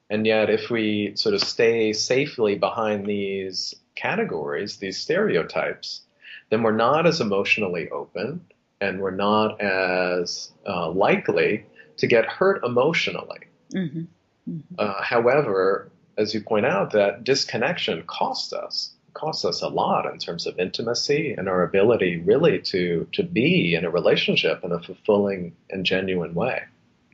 And 0.08 0.26
yet, 0.26 0.50
if 0.50 0.70
we 0.70 1.12
sort 1.16 1.34
of 1.34 1.42
stay 1.42 1.92
safely 1.92 2.56
behind 2.56 3.06
these 3.06 3.74
categories, 3.94 4.76
these 4.76 4.98
stereotypes, 4.98 6.02
then 6.50 6.62
we're 6.62 6.72
not 6.72 7.06
as 7.06 7.20
emotionally 7.20 7.88
open 7.90 8.44
and 8.80 9.00
we're 9.00 9.10
not 9.10 9.60
as 9.60 10.50
uh, 10.66 10.90
likely 10.90 11.64
to 11.98 12.06
get 12.06 12.26
hurt 12.26 12.64
emotionally. 12.64 13.40
Mm-hmm. 13.72 14.04
Mm-hmm. 14.50 14.74
Uh, 14.78 15.02
however, 15.02 15.90
as 16.16 16.34
you 16.34 16.40
point 16.40 16.66
out, 16.66 16.92
that 16.92 17.24
disconnection 17.24 18.02
costs 18.06 18.52
us 18.52 18.92
costs 19.14 19.44
us 19.44 19.60
a 19.60 19.68
lot 19.68 20.10
in 20.10 20.18
terms 20.18 20.46
of 20.46 20.58
intimacy 20.58 21.34
and 21.36 21.48
our 21.48 21.62
ability 21.62 22.18
really 22.20 22.58
to 22.58 23.06
to 23.12 23.22
be 23.22 23.74
in 23.74 23.84
a 23.84 23.90
relationship 23.90 24.64
in 24.64 24.72
a 24.72 24.80
fulfilling 24.80 25.54
and 25.70 25.84
genuine 25.84 26.34
way. 26.34 26.62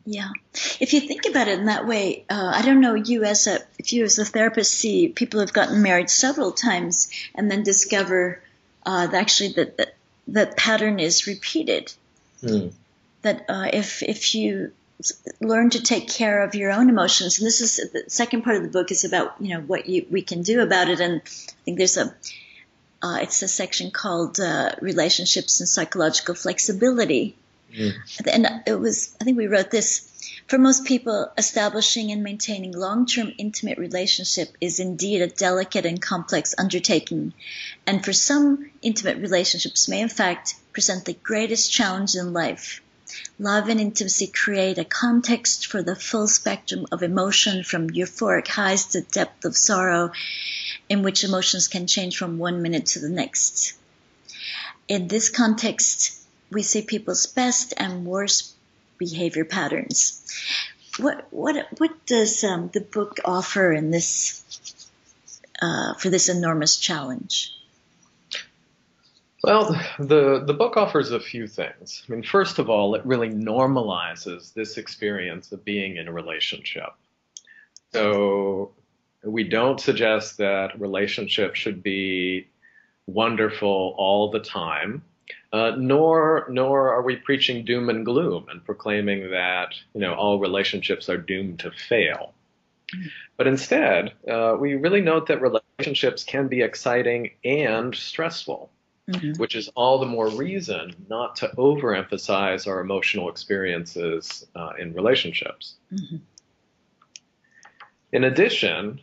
Yeah, 0.06 0.30
if 0.80 0.94
you 0.94 1.00
think 1.00 1.26
about 1.26 1.48
it 1.48 1.58
in 1.58 1.66
that 1.66 1.86
way, 1.86 2.24
uh, 2.30 2.52
I 2.54 2.62
don't 2.62 2.80
know 2.80 2.94
you 2.94 3.24
as 3.24 3.46
a 3.46 3.58
if 3.78 3.92
you 3.92 4.04
as 4.04 4.18
a 4.18 4.24
therapist 4.24 4.72
see 4.72 5.08
people 5.08 5.40
have 5.40 5.52
gotten 5.52 5.82
married 5.82 6.08
several 6.08 6.52
times 6.52 7.10
and 7.34 7.50
then 7.50 7.62
discover 7.62 8.42
uh, 8.86 9.08
that 9.08 9.20
actually 9.20 9.52
that 9.54 9.76
that, 9.76 9.94
that 10.28 10.56
pattern 10.56 10.98
is 10.98 11.26
repeated. 11.26 11.92
Mm. 12.42 12.72
That 13.28 13.44
uh, 13.48 13.68
if 13.72 14.02
if 14.02 14.34
you 14.34 14.72
learn 15.40 15.70
to 15.70 15.82
take 15.82 16.08
care 16.08 16.42
of 16.42 16.54
your 16.54 16.72
own 16.72 16.88
emotions. 16.88 17.38
And 17.38 17.46
this 17.46 17.60
is 17.60 17.76
the 17.92 18.04
second 18.08 18.42
part 18.42 18.56
of 18.56 18.62
the 18.64 18.68
book 18.68 18.90
is 18.90 19.04
about, 19.04 19.36
you 19.40 19.50
know, 19.54 19.60
what 19.60 19.88
you, 19.88 20.06
we 20.10 20.22
can 20.22 20.42
do 20.42 20.60
about 20.60 20.88
it. 20.88 21.00
And 21.00 21.22
I 21.24 21.62
think 21.64 21.78
there's 21.78 21.96
a, 21.96 22.14
uh, 23.00 23.18
it's 23.22 23.42
a 23.42 23.48
section 23.48 23.90
called 23.92 24.40
uh, 24.40 24.72
relationships 24.80 25.60
and 25.60 25.68
psychological 25.68 26.34
flexibility. 26.34 27.36
Mm. 27.72 27.92
And 28.26 28.62
it 28.66 28.74
was, 28.74 29.16
I 29.20 29.24
think 29.24 29.36
we 29.36 29.46
wrote 29.46 29.70
this. 29.70 30.04
For 30.48 30.58
most 30.58 30.84
people, 30.86 31.30
establishing 31.36 32.10
and 32.10 32.22
maintaining 32.22 32.72
long-term 32.72 33.34
intimate 33.38 33.78
relationship 33.78 34.48
is 34.60 34.80
indeed 34.80 35.20
a 35.20 35.28
delicate 35.28 35.86
and 35.86 36.00
complex 36.00 36.54
undertaking. 36.58 37.34
And 37.86 38.04
for 38.04 38.14
some, 38.14 38.70
intimate 38.82 39.18
relationships 39.18 39.88
may 39.88 40.00
in 40.00 40.08
fact 40.08 40.54
present 40.72 41.04
the 41.04 41.12
greatest 41.12 41.70
challenge 41.70 42.14
in 42.16 42.32
life. 42.32 42.80
Love 43.38 43.68
and 43.68 43.80
intimacy 43.80 44.26
create 44.26 44.78
a 44.78 44.84
context 44.84 45.66
for 45.66 45.82
the 45.82 45.96
full 45.96 46.26
spectrum 46.28 46.86
of 46.92 47.02
emotion 47.02 47.64
from 47.64 47.90
euphoric 47.90 48.48
highs 48.48 48.86
to 48.86 49.00
depth 49.00 49.44
of 49.44 49.56
sorrow 49.56 50.12
in 50.88 51.02
which 51.02 51.24
emotions 51.24 51.68
can 51.68 51.86
change 51.86 52.16
from 52.16 52.38
one 52.38 52.62
minute 52.62 52.86
to 52.86 52.98
the 52.98 53.08
next. 53.08 53.74
In 54.88 55.08
this 55.08 55.28
context, 55.28 56.18
we 56.50 56.62
see 56.62 56.82
people's 56.82 57.26
best 57.26 57.74
and 57.76 58.04
worst 58.04 58.54
behavior 58.98 59.44
patterns. 59.44 60.24
What 60.98 61.26
what 61.30 61.68
what 61.78 62.06
does 62.06 62.42
um, 62.42 62.70
the 62.72 62.80
book 62.80 63.18
offer 63.24 63.72
in 63.72 63.90
this 63.90 64.42
uh, 65.62 65.94
for 65.94 66.10
this 66.10 66.28
enormous 66.28 66.76
challenge? 66.76 67.57
Well, 69.44 69.80
the, 70.00 70.42
the 70.44 70.54
book 70.54 70.76
offers 70.76 71.12
a 71.12 71.20
few 71.20 71.46
things. 71.46 72.02
I 72.08 72.12
mean, 72.12 72.24
first 72.24 72.58
of 72.58 72.68
all, 72.68 72.94
it 72.96 73.06
really 73.06 73.30
normalizes 73.30 74.52
this 74.52 74.76
experience 74.76 75.52
of 75.52 75.64
being 75.64 75.96
in 75.96 76.08
a 76.08 76.12
relationship. 76.12 76.90
So 77.92 78.72
we 79.22 79.44
don't 79.44 79.80
suggest 79.80 80.38
that 80.38 80.80
relationships 80.80 81.58
should 81.58 81.82
be 81.82 82.48
wonderful 83.06 83.94
all 83.96 84.30
the 84.30 84.40
time. 84.40 85.02
Uh, 85.50 85.72
nor 85.78 86.46
nor 86.50 86.92
are 86.92 87.02
we 87.02 87.16
preaching 87.16 87.64
doom 87.64 87.88
and 87.88 88.04
gloom 88.04 88.46
and 88.50 88.62
proclaiming 88.64 89.30
that 89.30 89.74
you 89.94 90.00
know 90.00 90.14
all 90.14 90.38
relationships 90.38 91.08
are 91.08 91.16
doomed 91.16 91.58
to 91.58 91.70
fail. 91.70 92.34
But 93.36 93.46
instead, 93.46 94.12
uh, 94.30 94.56
we 94.58 94.74
really 94.74 95.00
note 95.00 95.26
that 95.28 95.40
relationships 95.40 96.24
can 96.24 96.48
be 96.48 96.60
exciting 96.60 97.30
and 97.44 97.94
stressful 97.94 98.70
mm-hmm. 99.08 99.40
which 99.40 99.54
is 99.54 99.68
all 99.74 99.98
the 99.98 100.06
more 100.06 100.28
reason 100.28 100.94
not 101.08 101.36
to 101.36 101.48
overemphasize 101.56 102.66
our 102.66 102.80
emotional 102.80 103.28
experiences 103.28 104.46
uh, 104.54 104.70
in 104.78 104.92
relationships. 104.92 105.74
Mm-hmm. 105.92 106.16
In 108.12 108.24
addition, 108.24 109.00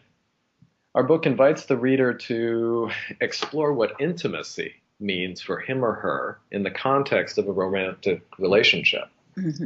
our 0.94 1.04
book 1.04 1.26
invites 1.26 1.66
the 1.66 1.78
reader 1.78 2.14
to 2.14 2.90
explore 3.20 3.74
what 3.74 4.00
intimacy 4.00 4.76
means 5.00 5.42
for 5.42 5.60
him 5.60 5.84
or 5.84 5.94
her 5.94 6.40
in 6.52 6.64
the 6.64 6.72
context 6.72 7.38
of 7.38 7.48
a 7.48 7.52
romantic 7.52 8.24
relationship. 8.38 9.10
Mm-hmm. 9.38 9.66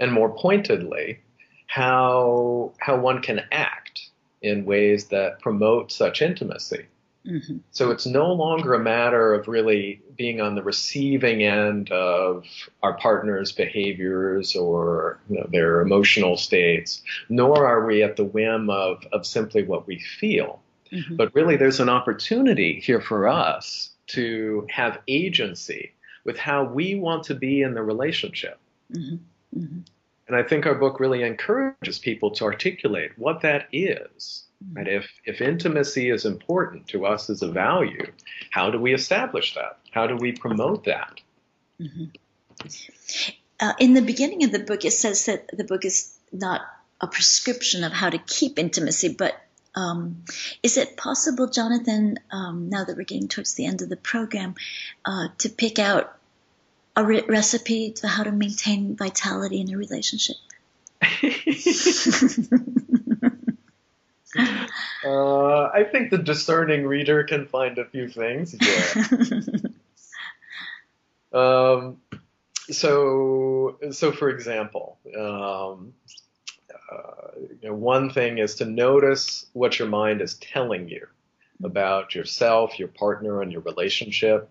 And 0.00 0.12
more 0.12 0.34
pointedly, 0.34 1.20
how 1.66 2.72
how 2.78 2.98
one 2.98 3.22
can 3.22 3.42
act 3.52 4.10
in 4.42 4.64
ways 4.64 5.06
that 5.06 5.40
promote 5.40 5.90
such 5.90 6.20
intimacy. 6.20 6.86
Mm-hmm. 7.26 7.58
So 7.70 7.90
it's 7.90 8.04
no 8.04 8.32
longer 8.32 8.74
a 8.74 8.78
matter 8.78 9.32
of 9.32 9.48
really 9.48 10.02
being 10.16 10.40
on 10.40 10.54
the 10.54 10.62
receiving 10.62 11.42
end 11.42 11.90
of 11.90 12.44
our 12.82 12.94
partner's 12.94 13.50
behaviors 13.50 14.54
or 14.54 15.18
you 15.28 15.38
know, 15.38 15.46
their 15.50 15.80
emotional 15.80 16.36
states, 16.36 17.02
nor 17.30 17.66
are 17.66 17.86
we 17.86 18.02
at 18.02 18.16
the 18.16 18.24
whim 18.24 18.68
of, 18.68 19.04
of 19.12 19.24
simply 19.26 19.62
what 19.62 19.86
we 19.86 19.98
feel. 19.98 20.60
Mm-hmm. 20.92 21.16
But 21.16 21.34
really, 21.34 21.56
there's 21.56 21.80
an 21.80 21.88
opportunity 21.88 22.78
here 22.80 23.00
for 23.00 23.26
us 23.26 23.90
to 24.08 24.66
have 24.70 25.00
agency 25.08 25.92
with 26.24 26.38
how 26.38 26.64
we 26.64 26.94
want 26.94 27.24
to 27.24 27.34
be 27.34 27.62
in 27.62 27.74
the 27.74 27.82
relationship. 27.82 28.58
Mm-hmm. 28.92 29.58
mm-hmm. 29.58 29.78
And 30.26 30.36
I 30.36 30.42
think 30.42 30.64
our 30.64 30.74
book 30.74 31.00
really 31.00 31.22
encourages 31.22 31.98
people 31.98 32.30
to 32.32 32.44
articulate 32.44 33.12
what 33.18 33.42
that 33.42 33.68
is. 33.72 34.43
Right? 34.72 34.88
If, 34.88 35.10
if 35.24 35.40
intimacy 35.40 36.10
is 36.10 36.24
important 36.24 36.88
to 36.88 37.06
us 37.06 37.30
as 37.30 37.42
a 37.42 37.50
value, 37.50 38.06
how 38.50 38.70
do 38.70 38.78
we 38.80 38.94
establish 38.94 39.54
that? 39.54 39.78
How 39.90 40.06
do 40.06 40.16
we 40.16 40.32
promote 40.32 40.84
that? 40.84 41.20
Mm-hmm. 41.80 42.04
Uh, 43.60 43.72
in 43.78 43.94
the 43.94 44.02
beginning 44.02 44.44
of 44.44 44.52
the 44.52 44.58
book, 44.58 44.84
it 44.84 44.92
says 44.92 45.26
that 45.26 45.48
the 45.56 45.64
book 45.64 45.84
is 45.84 46.12
not 46.32 46.62
a 47.00 47.06
prescription 47.06 47.84
of 47.84 47.92
how 47.92 48.10
to 48.10 48.18
keep 48.18 48.58
intimacy, 48.58 49.14
but 49.16 49.34
um, 49.74 50.24
is 50.62 50.76
it 50.76 50.96
possible, 50.96 51.48
Jonathan, 51.48 52.18
um, 52.30 52.68
now 52.70 52.84
that 52.84 52.96
we're 52.96 53.04
getting 53.04 53.28
towards 53.28 53.54
the 53.54 53.66
end 53.66 53.82
of 53.82 53.88
the 53.88 53.96
program, 53.96 54.54
uh, 55.04 55.28
to 55.38 55.48
pick 55.48 55.78
out 55.78 56.16
a 56.96 57.04
re- 57.04 57.24
recipe 57.28 57.92
to 57.92 58.06
how 58.06 58.22
to 58.22 58.30
maintain 58.32 58.96
vitality 58.96 59.60
in 59.60 59.72
a 59.74 59.76
relationship? 59.76 60.36
Uh, 65.04 65.64
I 65.64 65.84
think 65.84 66.10
the 66.10 66.16
discerning 66.16 66.86
reader 66.86 67.24
can 67.24 67.46
find 67.46 67.76
a 67.76 67.84
few 67.84 68.08
things. 68.08 68.56
Yeah. 68.58 69.38
um, 71.38 71.98
so, 72.70 73.76
so 73.90 74.12
for 74.12 74.30
example, 74.30 74.98
um, 75.14 75.92
uh, 76.90 77.32
you 77.60 77.68
know, 77.68 77.74
one 77.74 78.08
thing 78.08 78.38
is 78.38 78.54
to 78.56 78.64
notice 78.64 79.44
what 79.52 79.78
your 79.78 79.88
mind 79.88 80.22
is 80.22 80.36
telling 80.36 80.88
you 80.88 81.06
about 81.62 82.14
yourself, 82.14 82.78
your 82.78 82.88
partner, 82.88 83.42
and 83.42 83.52
your 83.52 83.60
relationship, 83.60 84.48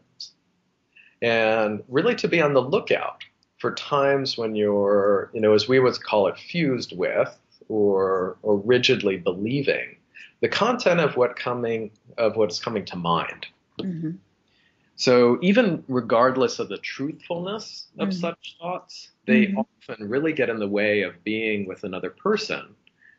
and 1.21 1.83
really 1.87 2.13
to 2.15 2.27
be 2.27 2.41
on 2.41 2.53
the 2.53 2.61
lookout 2.61 3.23
for 3.57 3.73
times 3.73 4.37
when 4.37 4.55
you're, 4.55 5.31
you 5.33 5.41
know, 5.41 5.53
as 5.53 5.67
we 5.67 5.79
would 5.79 6.01
call 6.03 6.27
it, 6.27 6.37
fused 6.37 6.95
with 6.95 7.35
or 7.69 8.37
or 8.41 8.57
rigidly 8.57 9.17
believing 9.17 9.97
the 10.41 10.49
content 10.49 10.99
of 10.99 11.15
what 11.15 11.35
coming 11.35 11.91
of 12.17 12.35
what's 12.35 12.59
coming 12.59 12.85
to 12.85 12.95
mind. 12.95 13.47
Mm-hmm. 13.79 14.11
So 14.95 15.39
even 15.41 15.83
regardless 15.87 16.59
of 16.59 16.69
the 16.69 16.77
truthfulness 16.77 17.87
of 17.97 18.09
mm-hmm. 18.09 18.19
such 18.19 18.57
thoughts, 18.59 19.11
they 19.25 19.47
mm-hmm. 19.47 19.59
often 19.59 20.09
really 20.09 20.33
get 20.33 20.49
in 20.49 20.59
the 20.59 20.67
way 20.67 21.01
of 21.01 21.23
being 21.23 21.65
with 21.65 21.83
another 21.83 22.09
person 22.09 22.75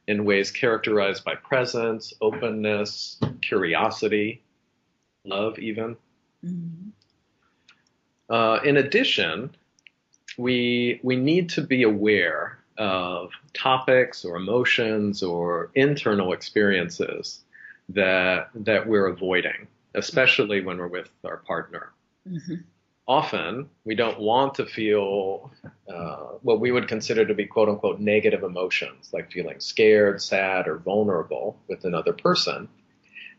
in 0.06 0.24
ways 0.24 0.50
characterized 0.50 1.24
by 1.24 1.34
presence, 1.34 2.12
openness, 2.20 3.18
curiosity, 3.40 4.42
love, 5.24 5.58
even. 5.58 5.96
Mm-hmm. 6.44 6.90
Uh, 8.28 8.56
in 8.64 8.76
addition, 8.76 9.50
we 10.38 11.00
we 11.02 11.16
need 11.16 11.48
to 11.50 11.62
be 11.62 11.82
aware 11.82 12.58
of 12.76 13.30
topics 13.52 14.24
or 14.24 14.36
emotions 14.36 15.22
or 15.22 15.70
internal 15.74 16.32
experiences 16.32 17.44
that 17.90 18.48
that 18.54 18.86
we're 18.86 19.06
avoiding, 19.06 19.66
especially 19.94 20.60
when 20.60 20.78
we're 20.78 20.88
with 20.88 21.10
our 21.24 21.38
partner. 21.38 21.92
Mm-hmm. 22.28 22.54
Often, 23.06 23.68
we 23.84 23.94
don't 23.94 24.18
want 24.18 24.54
to 24.54 24.64
feel 24.64 25.52
uh, 25.92 26.38
what 26.40 26.58
we 26.58 26.72
would 26.72 26.88
consider 26.88 27.26
to 27.26 27.34
be 27.34 27.44
"quote 27.44 27.68
unquote" 27.68 28.00
negative 28.00 28.42
emotions, 28.42 29.10
like 29.12 29.30
feeling 29.30 29.60
scared, 29.60 30.22
sad, 30.22 30.66
or 30.66 30.78
vulnerable 30.78 31.58
with 31.68 31.84
another 31.84 32.14
person. 32.14 32.68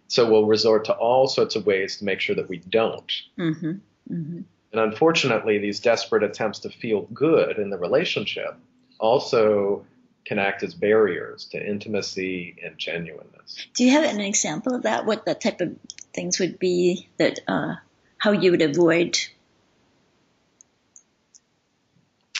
So 0.07 0.29
we'll 0.29 0.45
resort 0.45 0.85
to 0.85 0.93
all 0.93 1.27
sorts 1.27 1.55
of 1.55 1.65
ways 1.65 1.97
to 1.97 2.05
make 2.05 2.19
sure 2.19 2.35
that 2.35 2.47
we 2.47 2.57
don't. 2.57 3.11
Mm-hmm. 3.39 3.71
Mm-hmm. 4.13 4.41
And 4.71 4.81
unfortunately, 4.81 5.57
these 5.57 5.79
desperate 5.79 6.21
attempts 6.21 6.59
to 6.59 6.69
feel 6.69 7.07
good 7.13 7.57
in 7.57 7.71
the 7.71 7.77
relationship 7.77 8.55
also 8.99 9.85
can 10.25 10.39
act 10.39 10.63
as 10.63 10.73
barriers 10.73 11.45
to 11.45 11.63
intimacy 11.63 12.55
and 12.63 12.77
genuineness. 12.77 13.67
Do 13.75 13.85
you 13.85 13.91
have 13.91 14.03
an 14.03 14.19
example 14.19 14.73
of 14.73 14.83
that? 14.83 15.05
What 15.05 15.25
that 15.25 15.41
type 15.41 15.61
of 15.61 15.75
things 16.13 16.39
would 16.39 16.57
be 16.59 17.07
that 17.17 17.39
uh, 17.47 17.75
how 18.17 18.31
you 18.31 18.51
would 18.51 18.61
avoid? 18.61 19.19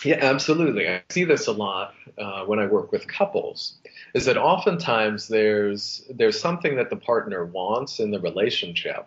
Yeah, 0.04 0.18
absolutely. 0.22 0.88
I 0.88 1.04
see 1.10 1.24
this 1.24 1.48
a 1.48 1.52
lot 1.52 1.94
uh, 2.18 2.46
when 2.46 2.60
I 2.60 2.68
work 2.68 2.92
with 2.92 3.08
couples. 3.08 3.76
Is 4.14 4.26
that 4.26 4.38
oftentimes 4.38 5.28
there's 5.28 6.04
there's 6.10 6.40
something 6.40 6.76
that 6.76 6.90
the 6.90 6.96
partner 6.96 7.46
wants 7.46 8.00
in 8.00 8.12
the 8.12 8.20
relationship, 8.20 9.06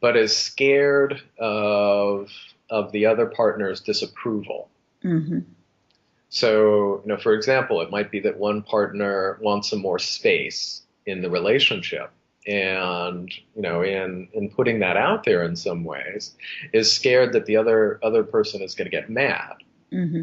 but 0.00 0.16
is 0.16 0.36
scared 0.36 1.22
of 1.38 2.30
of 2.68 2.92
the 2.92 3.06
other 3.06 3.26
partner's 3.26 3.80
disapproval. 3.80 4.68
Mm-hmm. 5.04 5.40
So, 6.28 7.02
you 7.04 7.08
know, 7.08 7.16
for 7.16 7.34
example, 7.34 7.80
it 7.80 7.90
might 7.90 8.10
be 8.10 8.20
that 8.20 8.36
one 8.36 8.62
partner 8.62 9.38
wants 9.40 9.70
some 9.70 9.80
more 9.80 9.98
space 9.98 10.82
in 11.06 11.22
the 11.22 11.30
relationship 11.30 12.10
and 12.46 13.32
you 13.54 13.62
know 13.62 13.82
in 13.82 14.28
in 14.32 14.48
putting 14.48 14.78
that 14.78 14.96
out 14.96 15.24
there 15.24 15.42
in 15.42 15.56
some 15.56 15.84
ways 15.84 16.34
is 16.72 16.92
scared 16.92 17.32
that 17.32 17.46
the 17.46 17.56
other 17.56 17.98
other 18.02 18.22
person 18.22 18.62
is 18.62 18.74
going 18.74 18.86
to 18.86 18.90
get 18.90 19.10
mad 19.10 19.54
mm-hmm. 19.92 20.22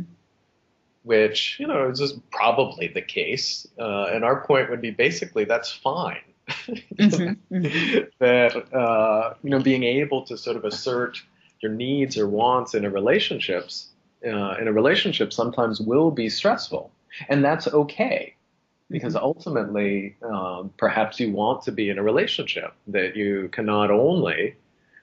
which 1.04 1.58
you 1.60 1.68
know 1.68 1.90
is 1.90 2.00
just 2.00 2.30
probably 2.32 2.88
the 2.88 3.02
case 3.02 3.68
uh, 3.80 4.06
and 4.06 4.24
our 4.24 4.46
point 4.46 4.70
would 4.70 4.82
be 4.82 4.92
basically 4.92 5.44
that's 5.44 5.72
fine 5.72 6.22
mm-hmm. 6.48 7.54
mm-hmm. 7.54 8.04
that 8.20 8.74
uh, 8.74 9.34
you 9.44 9.50
know 9.50 9.60
being 9.60 9.84
able 9.84 10.24
to 10.24 10.38
sort 10.38 10.56
of 10.56 10.64
assert 10.64 11.22
your 11.62 11.72
needs 11.72 12.18
or 12.18 12.28
wants 12.28 12.74
in 12.74 12.86
a 12.86 12.90
relationships 12.90 13.88
uh, 14.26 14.56
in 14.60 14.68
a 14.68 14.74
relationship 14.74 15.34
sometimes 15.34 15.80
will 15.80 16.12
be 16.12 16.30
stressful, 16.30 16.92
and 17.30 17.44
that's 17.44 17.68
okay 17.68 18.36
because 18.90 19.16
mm-hmm. 19.16 19.26
ultimately, 19.26 20.16
um, 20.22 20.72
perhaps 20.78 21.20
you 21.20 21.32
want 21.32 21.64
to 21.64 21.72
be 21.72 21.90
in 21.90 21.98
a 21.98 22.04
relationship 22.04 22.74
that 22.88 23.16
you 23.16 23.50
can 23.52 23.66
not 23.66 23.92
only 23.92 24.56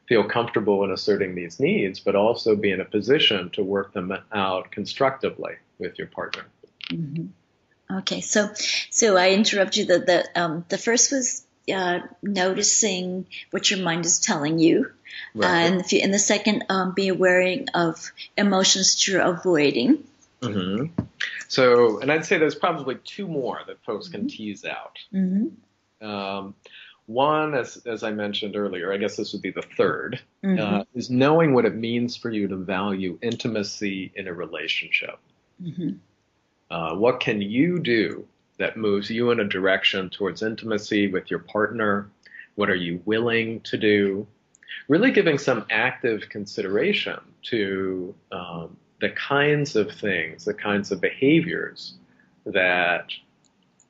feel 0.08 0.24
comfortable 0.24 0.84
in 0.84 0.90
asserting 0.90 1.34
these 1.34 1.60
needs, 1.60 2.00
but 2.00 2.16
also 2.16 2.56
be 2.56 2.70
in 2.72 2.80
a 2.80 2.84
position 2.84 3.50
to 3.50 3.62
work 3.62 3.92
them 3.92 4.12
out 4.32 4.70
constructively 4.70 5.54
with 5.78 5.98
your 5.98 6.08
partner. 6.08 6.44
Mm-hmm. 6.90 7.26
Okay, 7.98 8.20
so 8.20 8.50
so 8.90 9.16
I 9.16 9.30
interrupt 9.30 9.76
you. 9.76 9.84
The 9.84 9.98
the 9.98 10.40
um, 10.40 10.64
the 10.68 10.78
first 10.78 11.10
was 11.10 11.44
uh, 11.72 12.00
noticing 12.22 13.26
what 13.50 13.70
your 13.70 13.80
mind 13.80 14.06
is 14.06 14.18
telling 14.18 14.58
you. 14.58 14.90
Right. 15.34 15.46
Uh, 15.46 15.50
and, 15.50 15.84
the, 15.84 16.02
and 16.02 16.14
the 16.14 16.18
second, 16.18 16.64
um, 16.68 16.92
be 16.94 17.08
aware 17.08 17.64
of 17.74 18.12
emotions 18.36 19.06
you're 19.06 19.20
avoiding. 19.20 20.04
Mm-hmm. 20.40 21.02
So, 21.48 22.00
and 22.00 22.10
I'd 22.10 22.24
say 22.24 22.38
there's 22.38 22.54
probably 22.54 22.96
two 23.04 23.26
more 23.26 23.60
that 23.66 23.82
folks 23.84 24.08
mm-hmm. 24.08 24.18
can 24.18 24.28
tease 24.28 24.64
out. 24.64 24.98
Mm-hmm. 25.12 26.06
Um, 26.06 26.54
one, 27.06 27.54
as, 27.54 27.76
as 27.86 28.04
I 28.04 28.12
mentioned 28.12 28.56
earlier, 28.56 28.92
I 28.92 28.96
guess 28.96 29.16
this 29.16 29.32
would 29.32 29.42
be 29.42 29.50
the 29.50 29.62
3rd 29.62 30.20
mm-hmm. 30.44 30.60
uh, 30.60 30.84
is 30.94 31.10
knowing 31.10 31.54
what 31.54 31.64
it 31.64 31.74
means 31.74 32.16
for 32.16 32.30
you 32.30 32.46
to 32.48 32.56
value 32.56 33.18
intimacy 33.20 34.12
in 34.14 34.28
a 34.28 34.32
relationship. 34.32 35.18
Mm-hmm. 35.62 35.90
Uh, 36.70 36.94
what 36.94 37.18
can 37.18 37.42
you 37.42 37.80
do 37.80 38.26
that 38.60 38.76
moves 38.76 39.08
you 39.10 39.30
in 39.30 39.40
a 39.40 39.44
direction 39.44 40.10
towards 40.10 40.42
intimacy 40.42 41.08
with 41.08 41.30
your 41.30 41.40
partner? 41.40 42.10
What 42.56 42.68
are 42.68 42.76
you 42.76 43.00
willing 43.06 43.60
to 43.62 43.78
do? 43.78 44.26
Really 44.86 45.10
giving 45.10 45.38
some 45.38 45.64
active 45.70 46.28
consideration 46.28 47.18
to 47.44 48.14
um, 48.30 48.76
the 49.00 49.08
kinds 49.10 49.76
of 49.76 49.90
things, 49.90 50.44
the 50.44 50.52
kinds 50.52 50.92
of 50.92 51.00
behaviors 51.00 51.94
that 52.44 53.06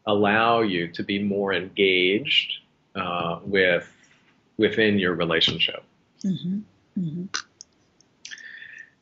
allow 0.06 0.60
you 0.60 0.86
to 0.92 1.02
be 1.02 1.20
more 1.20 1.52
engaged 1.52 2.52
uh, 2.94 3.40
with 3.42 3.90
within 4.56 5.00
your 5.00 5.14
relationship. 5.14 5.82
Mm-hmm. 6.24 6.58
Mm-hmm. 6.96 7.24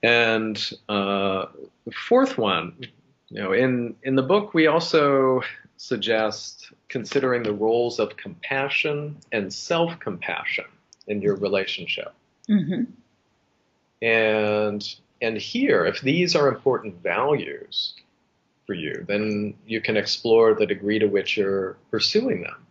And 0.02 0.70
uh, 0.88 1.46
the 1.84 1.92
fourth 1.92 2.38
one 2.38 2.86
you 3.30 3.42
know, 3.42 3.52
in 3.52 3.94
in 4.02 4.14
the 4.14 4.22
book, 4.22 4.54
we 4.54 4.66
also 4.66 5.42
suggest 5.76 6.72
considering 6.88 7.42
the 7.42 7.52
roles 7.52 7.98
of 7.98 8.16
compassion 8.16 9.16
and 9.32 9.52
self-compassion 9.52 10.64
in 11.06 11.22
your 11.22 11.36
relationship. 11.36 12.12
Mm-hmm. 12.48 12.84
And 14.02 14.96
and 15.20 15.36
here, 15.36 15.84
if 15.86 16.00
these 16.00 16.34
are 16.34 16.48
important 16.48 17.02
values 17.02 17.94
for 18.66 18.74
you, 18.74 19.04
then 19.08 19.54
you 19.66 19.80
can 19.80 19.96
explore 19.96 20.54
the 20.54 20.66
degree 20.66 20.98
to 20.98 21.06
which 21.06 21.36
you're 21.36 21.76
pursuing 21.90 22.42
them. 22.42 22.66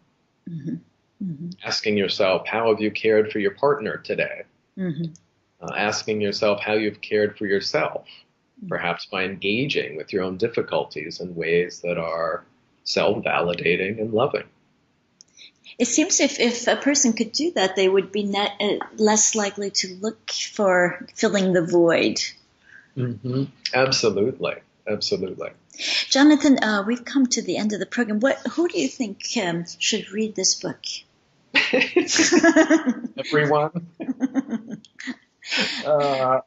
Mm-hmm. 0.50 0.76
Mm-hmm. 1.24 1.50
Asking 1.64 1.98
yourself, 1.98 2.48
how 2.48 2.70
have 2.70 2.80
you 2.80 2.92
cared 2.92 3.32
for 3.32 3.40
your 3.40 3.52
partner 3.52 3.98
today? 3.98 4.44
Mm-hmm. 4.78 5.12
Uh, 5.60 5.74
asking 5.76 6.22
yourself 6.22 6.62
how 6.62 6.74
you've 6.74 7.02
cared 7.02 7.38
for 7.38 7.48
yourself. 7.48 8.06
Perhaps 8.68 9.06
by 9.06 9.24
engaging 9.24 9.98
with 9.98 10.14
your 10.14 10.24
own 10.24 10.38
difficulties 10.38 11.20
in 11.20 11.36
ways 11.36 11.82
that 11.82 11.98
are 11.98 12.44
self 12.84 13.24
validating 13.24 14.00
and 14.00 14.14
loving. 14.14 14.46
It 15.78 15.88
seems 15.88 16.20
if, 16.20 16.40
if 16.40 16.68
a 16.68 16.76
person 16.76 17.14
could 17.14 17.32
do 17.32 17.52
that, 17.52 17.76
they 17.76 17.88
would 17.88 18.12
be 18.12 18.24
net, 18.24 18.54
uh, 18.60 18.78
less 18.96 19.36
likely 19.36 19.70
to 19.72 19.96
look 20.02 20.32
for 20.32 21.06
filling 21.14 21.54
the 21.54 21.62
void. 21.62 22.20
Mm-hmm. 22.98 23.44
Absolutely. 23.74 24.56
Absolutely. 24.88 25.52
Jonathan, 26.10 26.64
uh, 26.64 26.84
we've 26.88 27.06
come 27.06 27.28
to 27.28 27.42
the 27.42 27.58
end 27.58 27.74
of 27.74 27.80
the 27.80 27.86
program. 27.86 28.20
What, 28.20 28.40
who 28.52 28.68
do 28.68 28.80
you 28.80 28.88
think 28.88 29.22
um, 29.44 29.66
should 29.78 30.10
read 30.12 30.36
this 30.36 30.56
book? 30.56 30.84
Everyone. 33.18 33.88
uh, 35.86 36.40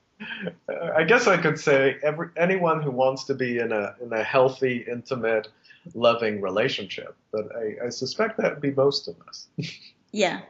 I 0.94 1.04
guess 1.04 1.26
I 1.26 1.36
could 1.36 1.58
say 1.58 1.96
every, 2.02 2.28
anyone 2.36 2.82
who 2.82 2.90
wants 2.90 3.24
to 3.24 3.34
be 3.34 3.58
in 3.58 3.72
a 3.72 3.94
in 4.02 4.12
a 4.12 4.22
healthy, 4.22 4.84
intimate, 4.90 5.48
loving 5.94 6.40
relationship. 6.40 7.14
But 7.32 7.54
I, 7.54 7.86
I 7.86 7.88
suspect 7.90 8.38
that 8.38 8.52
would 8.54 8.62
be 8.62 8.72
most 8.72 9.08
of 9.08 9.16
us. 9.28 9.46
yeah. 10.12 10.40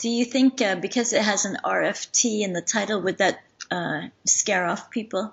Do 0.00 0.08
you 0.08 0.24
think 0.24 0.60
uh, 0.60 0.76
because 0.76 1.12
it 1.12 1.22
has 1.22 1.44
an 1.44 1.58
RFT 1.64 2.40
in 2.40 2.52
the 2.52 2.62
title, 2.62 3.00
would 3.02 3.18
that 3.18 3.40
uh, 3.70 4.08
scare 4.24 4.66
off 4.66 4.90
people? 4.90 5.32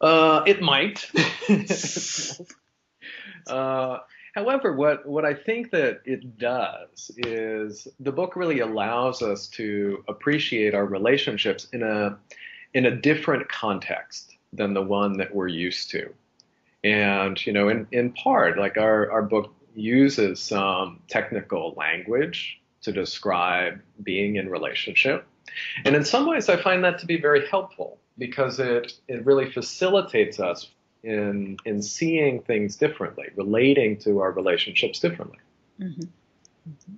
Uh, 0.00 0.42
it 0.46 0.60
might. 0.60 1.10
however, 4.36 4.74
what, 4.74 5.06
what 5.06 5.24
I 5.24 5.34
think 5.34 5.70
that 5.70 6.02
it 6.04 6.38
does 6.38 7.10
is 7.16 7.88
the 7.98 8.12
book 8.12 8.36
really 8.36 8.60
allows 8.60 9.22
us 9.22 9.48
to 9.48 10.04
appreciate 10.06 10.74
our 10.74 10.84
relationships 10.84 11.66
in 11.72 11.82
a 11.82 12.18
in 12.74 12.84
a 12.84 12.94
different 12.94 13.48
context 13.48 14.36
than 14.52 14.74
the 14.74 14.82
one 14.82 15.16
that 15.16 15.34
we're 15.34 15.48
used 15.48 15.90
to. 15.90 16.12
And 16.84 17.44
you 17.46 17.52
know, 17.52 17.68
in, 17.68 17.88
in 17.90 18.12
part, 18.12 18.58
like 18.58 18.76
our, 18.76 19.10
our 19.10 19.22
book 19.22 19.54
uses 19.74 20.40
some 20.40 21.00
technical 21.08 21.74
language 21.76 22.60
to 22.82 22.92
describe 22.92 23.80
being 24.02 24.36
in 24.36 24.50
relationship. 24.50 25.26
And 25.86 25.96
in 25.96 26.04
some 26.04 26.26
ways, 26.26 26.50
I 26.50 26.60
find 26.60 26.84
that 26.84 26.98
to 26.98 27.06
be 27.06 27.18
very 27.18 27.48
helpful 27.48 27.98
because 28.18 28.58
it, 28.60 28.92
it 29.08 29.24
really 29.24 29.50
facilitates 29.50 30.38
us 30.38 30.68
in, 31.06 31.56
in 31.64 31.82
seeing 31.82 32.42
things 32.42 32.76
differently, 32.76 33.26
relating 33.36 33.98
to 33.98 34.20
our 34.20 34.32
relationships 34.32 34.98
differently. 34.98 35.38
Mm-hmm. 35.80 36.02
Mm-hmm. 36.02 36.94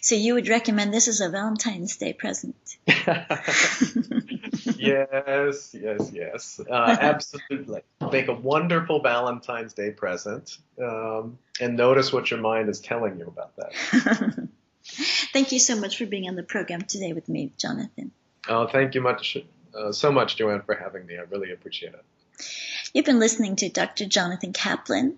So 0.00 0.16
you 0.16 0.34
would 0.34 0.48
recommend 0.48 0.92
this 0.92 1.06
as 1.06 1.20
a 1.20 1.28
Valentine's 1.28 1.96
Day 1.96 2.12
present? 2.12 2.56
yes, 4.76 5.74
yes, 5.78 6.10
yes. 6.12 6.60
Uh, 6.68 6.96
absolutely. 7.00 7.82
Make 8.10 8.26
a 8.26 8.34
wonderful 8.34 9.00
Valentine's 9.00 9.74
Day 9.74 9.92
present 9.92 10.58
um, 10.82 11.38
and 11.60 11.76
notice 11.76 12.12
what 12.12 12.30
your 12.30 12.40
mind 12.40 12.68
is 12.68 12.80
telling 12.80 13.18
you 13.18 13.26
about 13.26 13.54
that. 13.56 14.48
thank 15.32 15.52
you 15.52 15.60
so 15.60 15.76
much 15.76 15.98
for 15.98 16.06
being 16.06 16.28
on 16.28 16.34
the 16.34 16.42
program 16.42 16.82
today 16.82 17.12
with 17.12 17.28
me, 17.28 17.52
Jonathan. 17.56 18.10
Oh, 18.48 18.66
thank 18.66 18.96
you 18.96 19.00
much, 19.00 19.36
uh, 19.78 19.92
so 19.92 20.10
much, 20.10 20.36
Joanne, 20.36 20.62
for 20.62 20.74
having 20.74 21.06
me. 21.06 21.16
I 21.16 21.22
really 21.30 21.52
appreciate 21.52 21.94
it. 21.94 22.04
You've 22.94 23.06
been 23.06 23.20
listening 23.20 23.56
to 23.56 23.70
Dr. 23.70 24.04
Jonathan 24.04 24.52
Kaplan. 24.52 25.16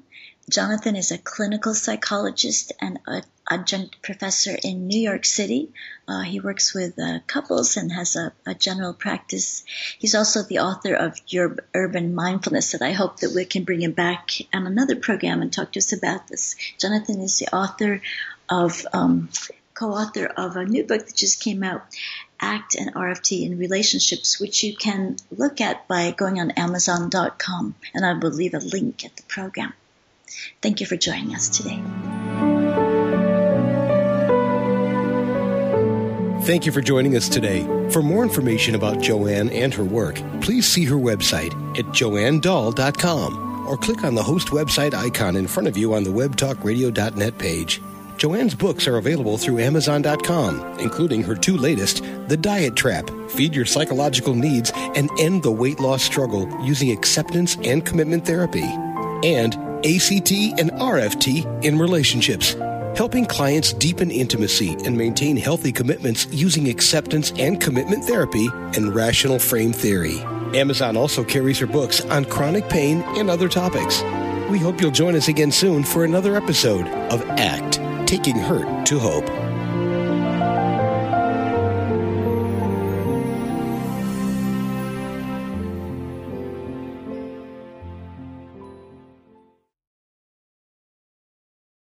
Jonathan 0.49 0.95
is 0.95 1.11
a 1.11 1.19
clinical 1.19 1.75
psychologist 1.75 2.71
and 2.81 3.01
an 3.05 3.25
adjunct 3.51 4.01
professor 4.01 4.57
in 4.63 4.87
New 4.87 5.01
York 5.01 5.25
City. 5.25 5.73
Uh, 6.07 6.21
he 6.21 6.39
works 6.39 6.73
with 6.73 6.97
uh, 7.01 7.19
couples 7.27 7.77
and 7.77 7.91
has 7.91 8.15
a, 8.15 8.33
a, 8.47 8.55
general 8.55 8.93
practice. 8.93 9.65
He's 9.99 10.15
also 10.15 10.45
the 10.45 10.61
author 10.61 10.95
of 10.95 11.19
Your 11.27 11.57
Urban 11.75 12.15
Mindfulness 12.15 12.71
that 12.73 12.83
I 12.83 12.93
hope 12.93 13.19
that 13.21 13.33
we 13.35 13.45
can 13.45 13.65
bring 13.65 13.83
him 13.83 13.93
back 13.93 14.31
on 14.53 14.69
another 14.69 14.95
program 14.95 15.43
and 15.43 15.53
talk 15.53 15.73
to 15.73 15.81
us 15.81 15.93
about 15.93 16.29
this. 16.29 16.55
Jonathan 16.79 17.21
is 17.23 17.41
the 17.41 17.49
author 17.49 18.03
of, 18.49 18.87
um, 18.93 19.31
co-author 19.75 20.27
of 20.27 20.57
a 20.57 20.65
new 20.65 20.85
book 20.85 21.05
that 21.05 21.17
just 21.17 21.43
came 21.43 21.65
out, 21.65 21.85
ACT 22.45 22.75
and 22.75 22.95
RFT 22.95 23.47
in 23.47 23.59
Relationships, 23.59 24.39
which 24.39 24.63
you 24.63 24.77
can 24.77 25.17
look 25.31 25.61
at 25.61 25.89
by 25.89 26.11
going 26.11 26.39
on 26.39 26.51
Amazon.com. 26.53 27.75
And 27.95 28.05
I 28.05 28.13
will 28.13 28.31
leave 28.31 28.55
a 28.55 28.59
link 28.59 29.05
at 29.05 29.17
the 29.17 29.23
program. 29.25 29.73
Thank 30.61 30.81
you 30.81 30.87
for 30.87 30.97
joining 30.97 31.35
us 31.35 31.49
today. 31.49 31.81
Thank 36.45 36.67
you 36.67 36.73
for 36.73 36.83
joining 36.83 37.17
us 37.17 37.31
today. 37.31 37.63
For 37.91 38.03
more 38.03 38.23
information 38.23 38.75
about 38.75 39.01
Joanne 39.01 39.49
and 39.49 39.73
her 39.73 39.85
work, 39.85 40.17
please 40.43 40.67
see 40.67 40.85
her 40.85 40.97
website 40.97 41.55
at 41.79 41.87
joannedahl.com 41.87 43.67
or 43.67 43.79
click 43.79 44.05
on 44.05 44.15
the 44.15 44.23
host 44.23 44.49
website 44.49 44.93
icon 44.93 45.37
in 45.37 45.47
front 45.47 45.67
of 45.69 45.79
you 45.79 45.95
on 45.95 46.05
the 46.05 46.11
webtalkradio.net 46.11 47.39
page. 47.39 47.81
Joanne's 48.17 48.55
books 48.55 48.87
are 48.87 48.99
available 48.99 49.39
through 49.39 49.59
Amazon.com, 49.59 50.79
including 50.79 51.23
her 51.23 51.35
two 51.35 51.57
latest 51.57 52.05
The 52.29 52.39
Diet 52.39 52.75
Trap 52.75 53.11
Feed 53.29 53.55
Your 53.55 53.67
Psychological 53.67 54.35
Needs 54.35 54.73
and 54.75 55.11
End 55.21 55.43
the 55.43 55.53
Weight 55.53 55.79
Loss 55.79 56.03
Struggle 56.03 56.49
Using 56.65 56.91
Acceptance 56.91 57.59
and 57.65 57.85
Commitment 57.85 58.25
Therapy, 58.25 58.63
and 58.63 59.55
ACT 59.85 60.33
and 60.59 60.71
RFT 60.71 61.65
in 61.65 61.79
relationships, 61.79 62.55
helping 62.97 63.27
clients 63.27 63.75
deepen 63.75 64.11
intimacy 64.11 64.73
and 64.87 64.97
maintain 64.97 65.37
healthy 65.37 65.71
commitments 65.71 66.27
using 66.31 66.71
acceptance 66.71 67.31
and 67.33 67.61
commitment 67.61 68.05
therapy 68.05 68.49
and 68.55 68.89
relational 68.89 69.39
frame 69.39 69.75
theory. 69.75 70.19
Amazon 70.55 70.97
also 70.97 71.25
carries 71.25 71.59
her 71.59 71.67
books 71.67 72.01
on 72.07 72.25
chronic 72.25 72.67
pain 72.71 73.03
and 73.19 73.29
other 73.29 73.51
topics. 73.51 74.03
We 74.49 74.59
hope 74.59 74.81
you'll 74.81 74.93
join 74.93 75.15
us 75.15 75.29
again 75.29 75.53
soon 75.53 75.85
for 75.85 76.05
another 76.05 76.37
episode 76.37 76.87
of 77.13 77.23
ACT 77.29 77.75
Taking 78.09 78.39
Hurt 78.39 78.87
to 78.87 78.99
Hope. 78.99 79.29